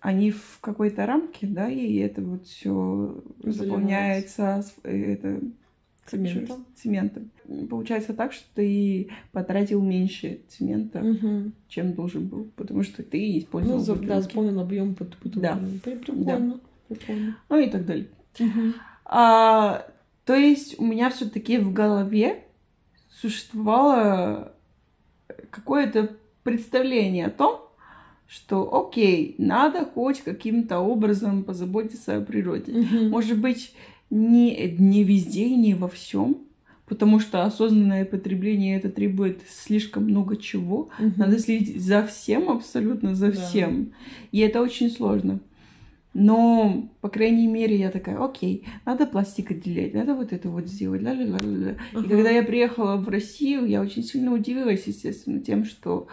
[0.00, 5.40] они в какой-то рамке, да, и это вот все заполняется э, это,
[6.10, 6.66] Цементом.
[6.74, 7.30] цементом.
[7.68, 11.52] Получается так, что ты потратил меньше цемента, Мгм.
[11.68, 14.22] чем должен был, потому что ты Ну, использовал да, бутылки.
[14.22, 15.40] заполнен объем под бутылку.
[15.40, 15.58] Да.
[15.84, 16.60] При- Прикольно.
[16.88, 17.36] Прикольно.
[17.48, 18.06] ну и так далее.
[18.38, 18.74] Мгм.
[19.04, 19.86] А,
[20.24, 22.44] то есть у меня все-таки в голове
[23.10, 24.52] существовало
[25.50, 26.10] какое-то
[26.42, 27.60] представление о том,
[28.26, 32.72] что окей, надо хоть каким-то образом позаботиться о природе.
[32.72, 33.10] Мгм.
[33.10, 33.74] Может быть,
[34.10, 36.38] не, не везде и не во всем,
[36.86, 40.88] потому что осознанное потребление это требует слишком много чего.
[40.98, 41.14] Мгм.
[41.16, 43.40] Надо следить за всем, абсолютно за Да.
[43.40, 43.92] всем.
[44.32, 45.40] И это очень сложно.
[46.12, 51.02] Но, по крайней мере, я такая, окей, надо пластик отделять, надо вот это вот сделать.
[51.02, 51.76] ля-ля-ля-ля-ля».
[51.92, 52.08] И Ага.
[52.08, 56.08] когда я приехала в Россию, я очень сильно удивилась, естественно, тем, что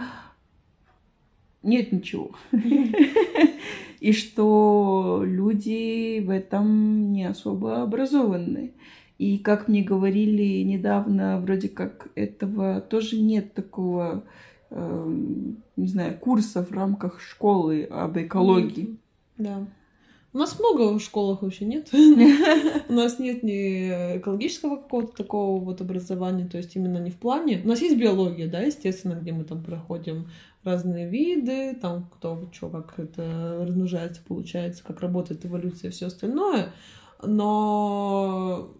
[1.63, 2.35] нет ничего.
[3.99, 8.73] И что люди в этом не особо образованы.
[9.17, 14.23] И как мне говорили недавно, вроде как этого тоже нет такого,
[14.69, 18.97] эм, не знаю, курса в рамках школы об экологии.
[19.37, 19.65] Да.
[20.33, 21.89] У нас много в школах вообще нет.
[22.89, 27.61] У нас нет ни экологического какого-то такого вот образования, то есть именно не в плане.
[27.63, 30.27] У нас есть биология, да, естественно, где мы там проходим
[30.67, 36.71] разные виды, там кто что, как это размножается, получается, как работает эволюция и все остальное.
[37.23, 38.75] Но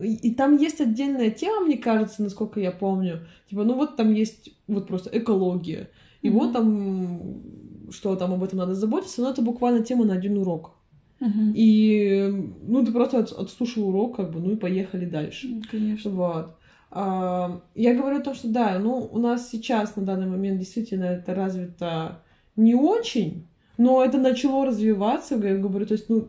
[0.00, 3.26] и там есть отдельная тема, мне кажется, насколько я помню.
[3.48, 5.88] Типа, ну вот там есть вот просто экология.
[6.22, 6.38] И Мгм.
[6.38, 7.42] вот там,
[7.90, 10.72] что там об этом надо заботиться, но это буквально тема на один урок.
[11.20, 11.52] Мгм.
[11.56, 15.48] И, ну, ты просто от- отслушал урок, как бы, ну и поехали дальше.
[15.70, 16.10] Конечно.
[16.10, 16.56] Вот.
[16.94, 21.34] Я говорю о том, что да, ну, у нас сейчас на данный момент действительно это
[21.34, 22.20] развито
[22.56, 23.46] не очень,
[23.78, 26.28] но это начало развиваться, я говорю, то есть, ну,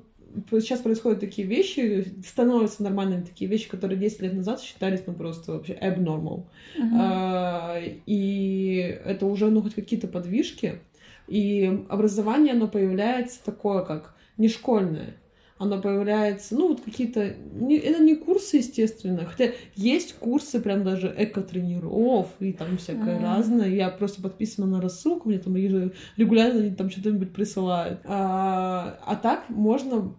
[0.51, 5.53] сейчас происходят такие вещи, становятся нормальными такие вещи, которые 10 лет назад считались, ну, просто
[5.53, 6.45] вообще abnormal.
[6.77, 6.97] Мгм.
[6.99, 10.79] А, И это уже, ну, хоть какие-то подвижки.
[11.27, 15.15] И образование, оно появляется такое, как не школьное.
[15.57, 17.33] Оно появляется, ну, вот какие-то...
[17.53, 19.23] не- это не курсы, естественно.
[19.25, 23.23] Хотя есть курсы прям даже эко-тренеров и там всякое Мгм.
[23.23, 23.69] разное.
[23.69, 28.01] Я просто подписана на рассылку, мне там регулярно они там что-нибудь присылают.
[28.03, 30.13] А, а так можно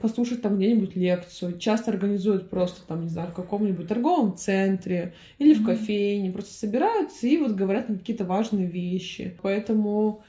[0.00, 1.58] послушать там где-нибудь лекцию.
[1.58, 5.66] Часто организуют просто там, не знаю, в каком-нибудь торговом центре или в Мгм.
[5.66, 6.32] кофейне.
[6.32, 9.36] Просто собираются и вот говорят на какие-то важные вещи.
[9.42, 10.22] Поэтому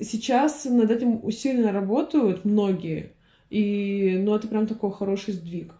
[0.00, 3.12] сейчас над этим усиленно работают многие.
[3.50, 5.72] И, ну, это прям такой хороший сдвиг.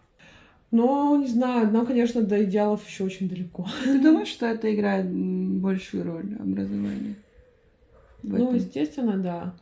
[0.71, 3.67] Но, не знаю, нам, конечно, до идеалов еще очень далеко.
[3.83, 7.15] Ты думаешь, что это играет большую роль образование?
[8.23, 9.55] Ну, естественно, да.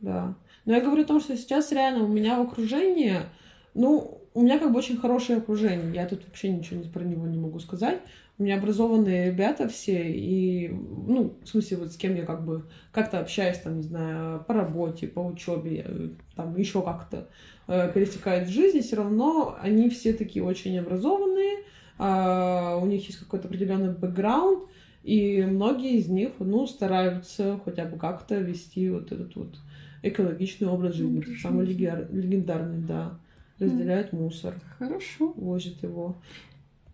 [0.00, 0.34] Да.
[0.64, 3.16] Но я говорю о том, что сейчас реально у меня в окружении,
[3.74, 5.94] ну, у меня как бы очень хорошее окружение.
[5.94, 8.00] Я тут вообще ничего про него не могу сказать.
[8.38, 12.64] У меня образованные ребята все, и, ну, в смысле, вот с кем я как бы
[12.90, 17.28] как-то общаюсь, там, не знаю, по работе, по учебе, э, там, еще как-то
[17.68, 21.58] э, пересекают в жизни, все равно они все такие очень образованные,
[21.98, 24.64] а, у них есть какой-то определенный бэкграунд,
[25.04, 29.58] и многие из них, ну, стараются хотя бы как-то вести вот этот вот
[30.02, 31.82] экологичный образ жизни, Образ тот самый жизни.
[31.82, 33.18] легиар- легендарный, да.
[33.66, 35.32] Разделяют мусор, Хорошо.
[35.36, 36.16] возят его.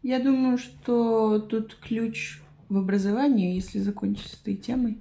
[0.02, 4.98] Я думаю, что тут ключ в образовании, если закончить с этой темой,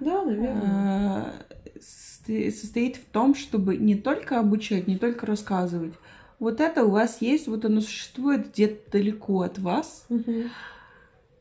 [0.00, 0.62] Да, наверное.
[0.64, 1.32] а,
[1.80, 5.92] сто- состоит в том, чтобы не только обучать, не только рассказывать.
[6.38, 10.06] Вот это у вас есть, вот оно существует где-то далеко от вас.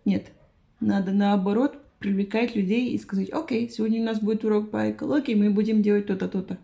[0.05, 0.27] Нет,
[0.81, 5.49] надо наоборот привлекать людей и сказать, окей, сегодня у нас будет урок по экологии, мы
[5.49, 6.57] будем делать то-то, то-то.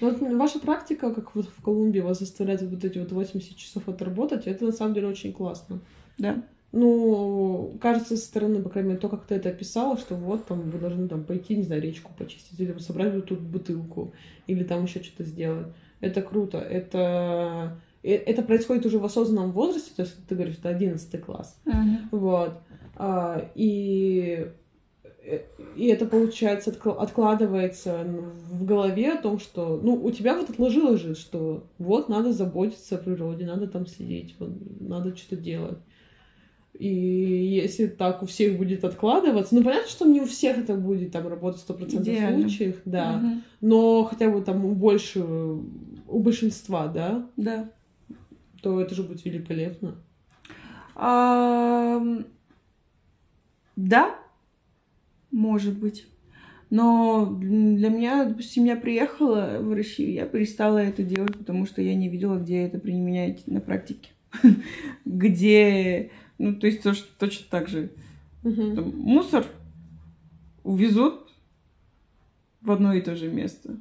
[0.00, 3.88] Ну, Вот ваша практика, как вот в Колумбии вас заставляет вот эти вот 80 часов
[3.88, 5.80] отработать, это на самом деле очень классно.
[6.18, 6.42] Да.
[6.72, 10.70] Ну, кажется, со стороны, по крайней мере, то, как ты это описала, что вот там
[10.70, 14.12] вы должны там пойти, не знаю, речку почистить, или собрать вот тут бутылку,
[14.46, 15.66] или там еще что-то сделать.
[16.00, 16.58] Это круто.
[16.58, 21.60] Это, э, это происходит уже в осознанном возрасте, то есть ты говоришь, это 11 класс.
[22.10, 22.54] Вот.
[22.96, 24.50] А, и,
[25.76, 28.04] и это, получается, откла- откладывается
[28.50, 32.96] в голове о том, что, ну, у тебя вот отложилось же, что вот надо заботиться
[32.96, 34.50] о природе, надо там сидеть, вот,
[34.80, 35.78] надо что-то делать.
[36.74, 41.12] И если так у всех будет откладываться, ну, понятно, что не у всех это будет
[41.12, 42.40] там работать в 100% Идеально.
[42.48, 43.42] случаев, да, Мгм.
[43.60, 47.70] но хотя бы там больше у большинства, да, Да.
[48.62, 49.94] то это же будет великолепно.
[50.94, 52.24] Ам,
[53.76, 54.14] Да,
[55.32, 56.06] может быть.
[56.70, 61.94] Но для меня, допустим, я приехала в Россию, я перестала это делать, потому что я
[61.94, 64.10] не видела, где это применять на практике.
[65.04, 66.82] Где, ну, то есть
[67.18, 67.90] точно так же.
[68.42, 69.44] Мусор
[70.64, 71.28] увезут
[72.62, 73.76] в одно и то же место.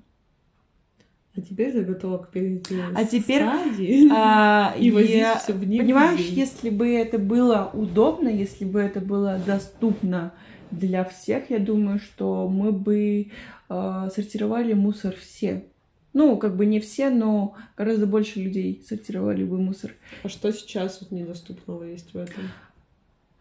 [1.34, 5.66] А теперь ты готова к перейти А теперь, стадии А, и возить я- всё в
[5.66, 10.34] них Понимаешь, если бы это было удобно, если бы это было доступно
[10.72, 13.32] для всех, я думаю, что мы бы
[13.70, 15.66] э, сортировали мусор все.
[16.14, 19.94] Ну, как бы не все, но гораздо больше людей сортировали бы мусор.
[20.24, 22.44] А что сейчас вот недоступного есть в этом?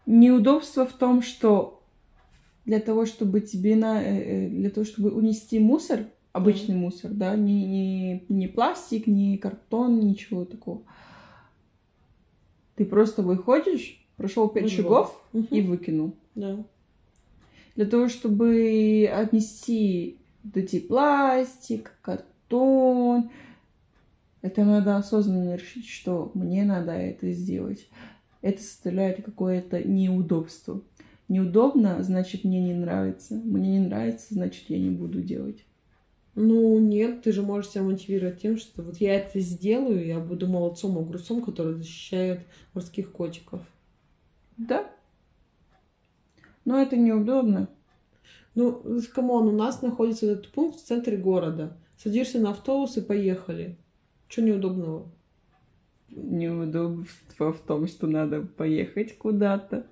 [0.05, 1.83] Неудобство в том, что
[2.65, 7.35] для того, чтобы тебе на, э, э, для того, чтобы унести мусор, обычный мусор, да,
[7.35, 10.81] не, не, не пластик, не картон, ничего такого.
[12.75, 15.47] Ты просто выходишь, прошел пять шагов Мгм.
[15.51, 16.15] и выкинул.
[16.35, 16.63] Да.
[17.75, 20.17] Для того, чтобы отнести
[20.53, 23.29] эти пластик, картон,
[24.41, 27.87] это надо осознанно решить, что мне надо это сделать.
[28.41, 30.81] Это составляет какое-то неудобство.
[31.27, 33.35] Неудобно, значит, мне не нравится.
[33.35, 35.63] Мне не нравится, значит, я не буду делать.
[36.33, 40.47] Ну, нет, ты же можешь себя мотивировать тем, что вот я это сделаю, я буду
[40.47, 42.41] молодцом, огурцом, который защищает
[42.73, 43.61] морских котиков.
[44.57, 44.89] Да.
[46.65, 47.69] Но это неудобно.
[48.55, 51.77] Ну, come on, у нас находится этот пункт в центре города.
[51.97, 53.77] Садишься на автобус и поехали.
[54.27, 55.09] Что неудобного?
[56.09, 59.87] Неудобство в том, что надо поехать куда-то.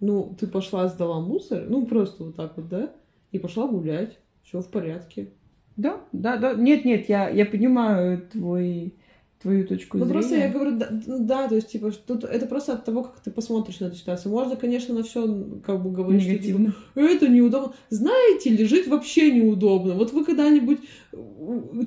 [0.00, 2.92] Ну, ты пошла, сдала мусор, ну, просто вот так вот, да?
[3.32, 4.18] И пошла гулять.
[4.42, 5.32] Все в порядке.
[5.76, 6.54] Да, да, да.
[6.54, 8.94] Нет, нет, я, я понимаю твой,
[9.46, 10.12] твою точку Ну, зрения.
[10.20, 13.20] просто я говорю, да, ну, да, то есть, типа, тут это просто от того, как
[13.20, 14.32] ты посмотришь на эту ситуацию.
[14.32, 15.22] Можно, конечно, на все
[15.64, 16.74] как бы говорить, что, типа, негативно.
[16.96, 17.72] это неудобно.
[17.90, 19.94] Знаете ли, жить вообще неудобно.
[19.94, 20.78] Вот вы когда-нибудь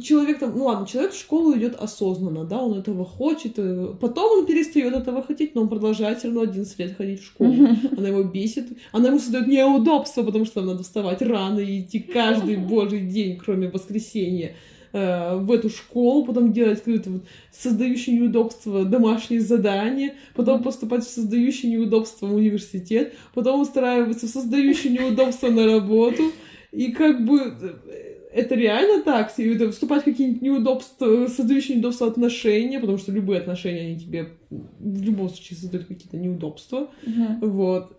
[0.02, 4.40] человек там, ну ладно, человек в школу идет осознанно, да, он этого хочет, э, потом
[4.40, 7.54] он перестает этого хотеть, но он продолжает все равно 11 лет ходить в школу.
[7.98, 12.00] Она его бесит, она ему создает неудобство, потому что там надо вставать рано и идти
[12.00, 14.56] каждый божий день, кроме воскресенья
[14.94, 21.10] э, в эту школу, потом делать какое-то вот создающее неудобство домашние задания, потом поступать в
[21.10, 26.32] создающее неудобство в университет, потом устраиваться в создающее неудобство на работу.
[26.72, 32.08] И как бы э, это реально так, и это вступать в какие-нибудь неудобства, создающие неудобства
[32.08, 36.90] отношения, потому что любые отношения, они тебе в любом случае создают какие-то неудобства.
[37.06, 37.40] Мгм.
[37.42, 37.99] Вот.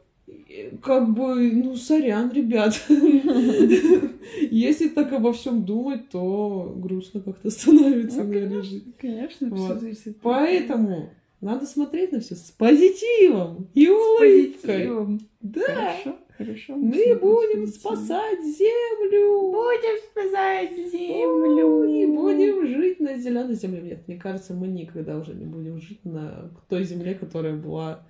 [0.83, 2.75] Как бы, ну, сорян, ребят.
[4.51, 8.85] Если так обо всем думать, то грустно как-то становится, Ну, наверное, жить.
[8.99, 9.59] Конечно, Вот.
[9.71, 10.17] все зависит.
[10.23, 11.11] Поэтому
[11.41, 14.53] надо смотреть на все с позитивом и С улыбкой.
[14.63, 15.21] позитивом.
[15.41, 16.77] Да, Хорошо, хорошо.
[16.77, 19.51] мы с будем спасать землю.
[19.53, 21.85] Будем спасать землю.
[21.85, 23.81] И будем жить на зеленой земле.
[23.83, 28.05] Нет, мне кажется, мы никогда уже не будем жить на той земле, которая была,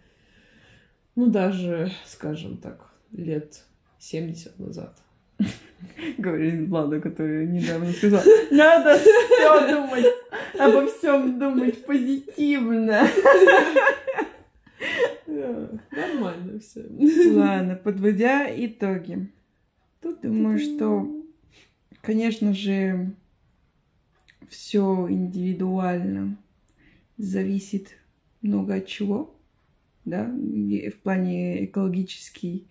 [1.21, 3.62] ну, даже, скажем так, лет
[3.99, 4.97] 70 назад.
[6.16, 10.07] Говорит Влада, которая недавно сказала, надо все думать,
[10.59, 13.07] обо всем думать позитивно.
[15.27, 16.87] Нормально все.
[17.35, 19.29] Ладно, подводя итоги.
[20.23, 21.07] Думаю, что,
[22.01, 23.12] конечно же,
[24.49, 26.39] все индивидуально
[27.18, 27.99] зависит
[28.41, 29.35] много от чего,
[30.11, 32.67] да, в плане экологический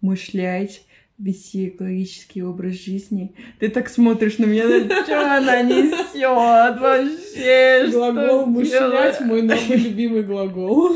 [0.00, 0.84] мышлять,
[1.18, 3.34] вести экологический образ жизни.
[3.58, 4.64] Ты так смотришь на меня,
[5.04, 7.88] что она несет вообще?
[7.90, 10.92] Глагол «мышлять» мой новый любимый глагол.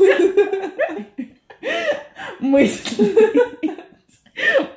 [2.39, 3.15] Мысли.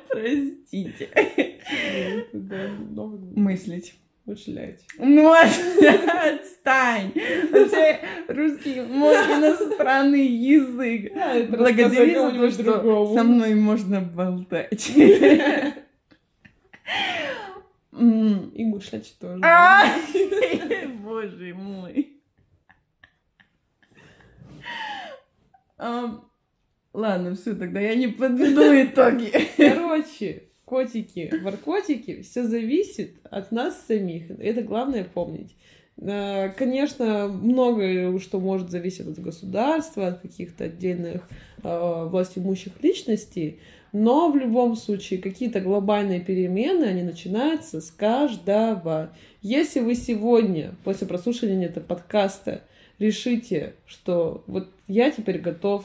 [0.09, 1.09] Простите.
[3.35, 3.93] Мыслить.
[4.25, 4.85] Мышлять.
[4.99, 7.11] Ну, отстань!
[7.51, 11.11] Вообще, русский мой иностранный язык.
[11.13, 13.15] Да, рассказывай за то, что другому.
[13.15, 14.91] со мной можно болтать.
[17.93, 19.41] И мышлять тоже.
[19.43, 19.85] А!
[21.03, 22.21] Боже мой.
[26.93, 29.31] Ладно, все, тогда я не подведу итоги.
[29.57, 34.31] Короче, котики, воркотики, все зависит от нас самих.
[34.39, 35.53] Это главное помнить.
[35.97, 41.27] Э, Конечно, многое, что может зависеть от государства, от каких-то отдельных
[41.61, 43.59] э, властимущих личностей,
[43.91, 49.09] Но в любом случае какие-то глобальные перемены, они начинаются с каждого.
[49.41, 52.61] Если вы сегодня, после прослушивания этого подкаста,
[52.97, 55.83] решите, что вот я теперь готов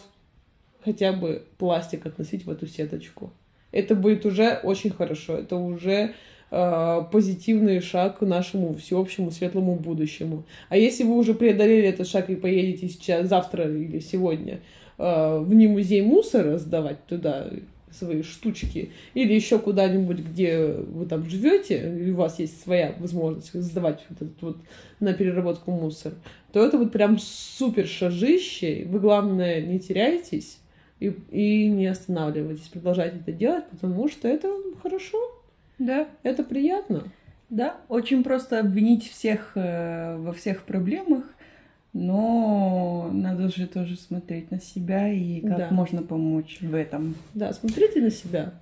[0.84, 3.32] хотя бы пластик относить в эту сеточку,
[3.76, 5.36] это будет уже очень хорошо.
[5.38, 6.14] Это уже
[6.50, 10.44] э, позитивный шаг к нашему всеобщему светлому будущему.
[10.68, 14.60] А если вы уже преодолели этот шаг и поедете сейчас, завтра или сегодня
[14.98, 17.50] э, в не музей мусора сдавать туда
[17.90, 23.54] свои штучки, или еще куда-нибудь, где вы там живете, и у вас есть своя возможность
[23.54, 24.56] сдавать вот этот вот
[25.00, 26.12] на переработку мусор,
[26.52, 28.84] то это вот прям супер шажище.
[28.86, 30.58] Вы, главное, не теряйтесь
[31.00, 32.68] и, и не останавливайтесь.
[32.68, 34.48] Продолжайте это делать, потому что это
[34.82, 35.18] хорошо.
[35.78, 36.08] Да.
[36.22, 37.04] Это приятно.
[37.48, 41.24] Да, очень просто обвинить всех э, во всех проблемах,
[41.92, 45.68] но надо же тоже смотреть на себя и как Да.
[45.70, 47.14] можно помочь в этом.
[47.34, 48.54] Да, смотрите на себя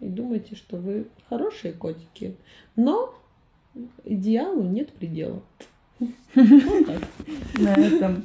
[0.00, 2.34] и думайте, что вы хорошие котики.
[2.76, 3.14] Но
[4.04, 5.42] идеалу нет предела.
[6.34, 8.24] На этом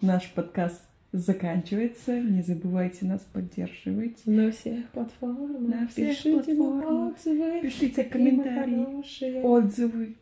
[0.00, 0.80] наш подкаст
[1.14, 2.20] заканчивается.
[2.20, 4.18] Не забывайте нас поддерживать.
[4.26, 5.60] На всех платформах.
[5.60, 7.14] На всех Пишите платформах.
[7.16, 7.60] отзывы.
[7.62, 9.42] Пишите мы комментарии, хорошие.
[9.42, 10.14] отзывы.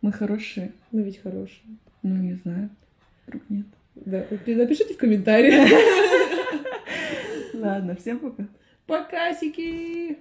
[0.00, 0.72] Мы хорошие.
[0.90, 1.76] Мы ведь хорошие.
[2.02, 2.70] Ну, не знаю.
[3.26, 3.66] Вдруг нет.
[3.94, 5.70] Да, напишите в комментариях.
[7.54, 8.46] Ладно, всем пока.
[8.86, 10.16] Покасики!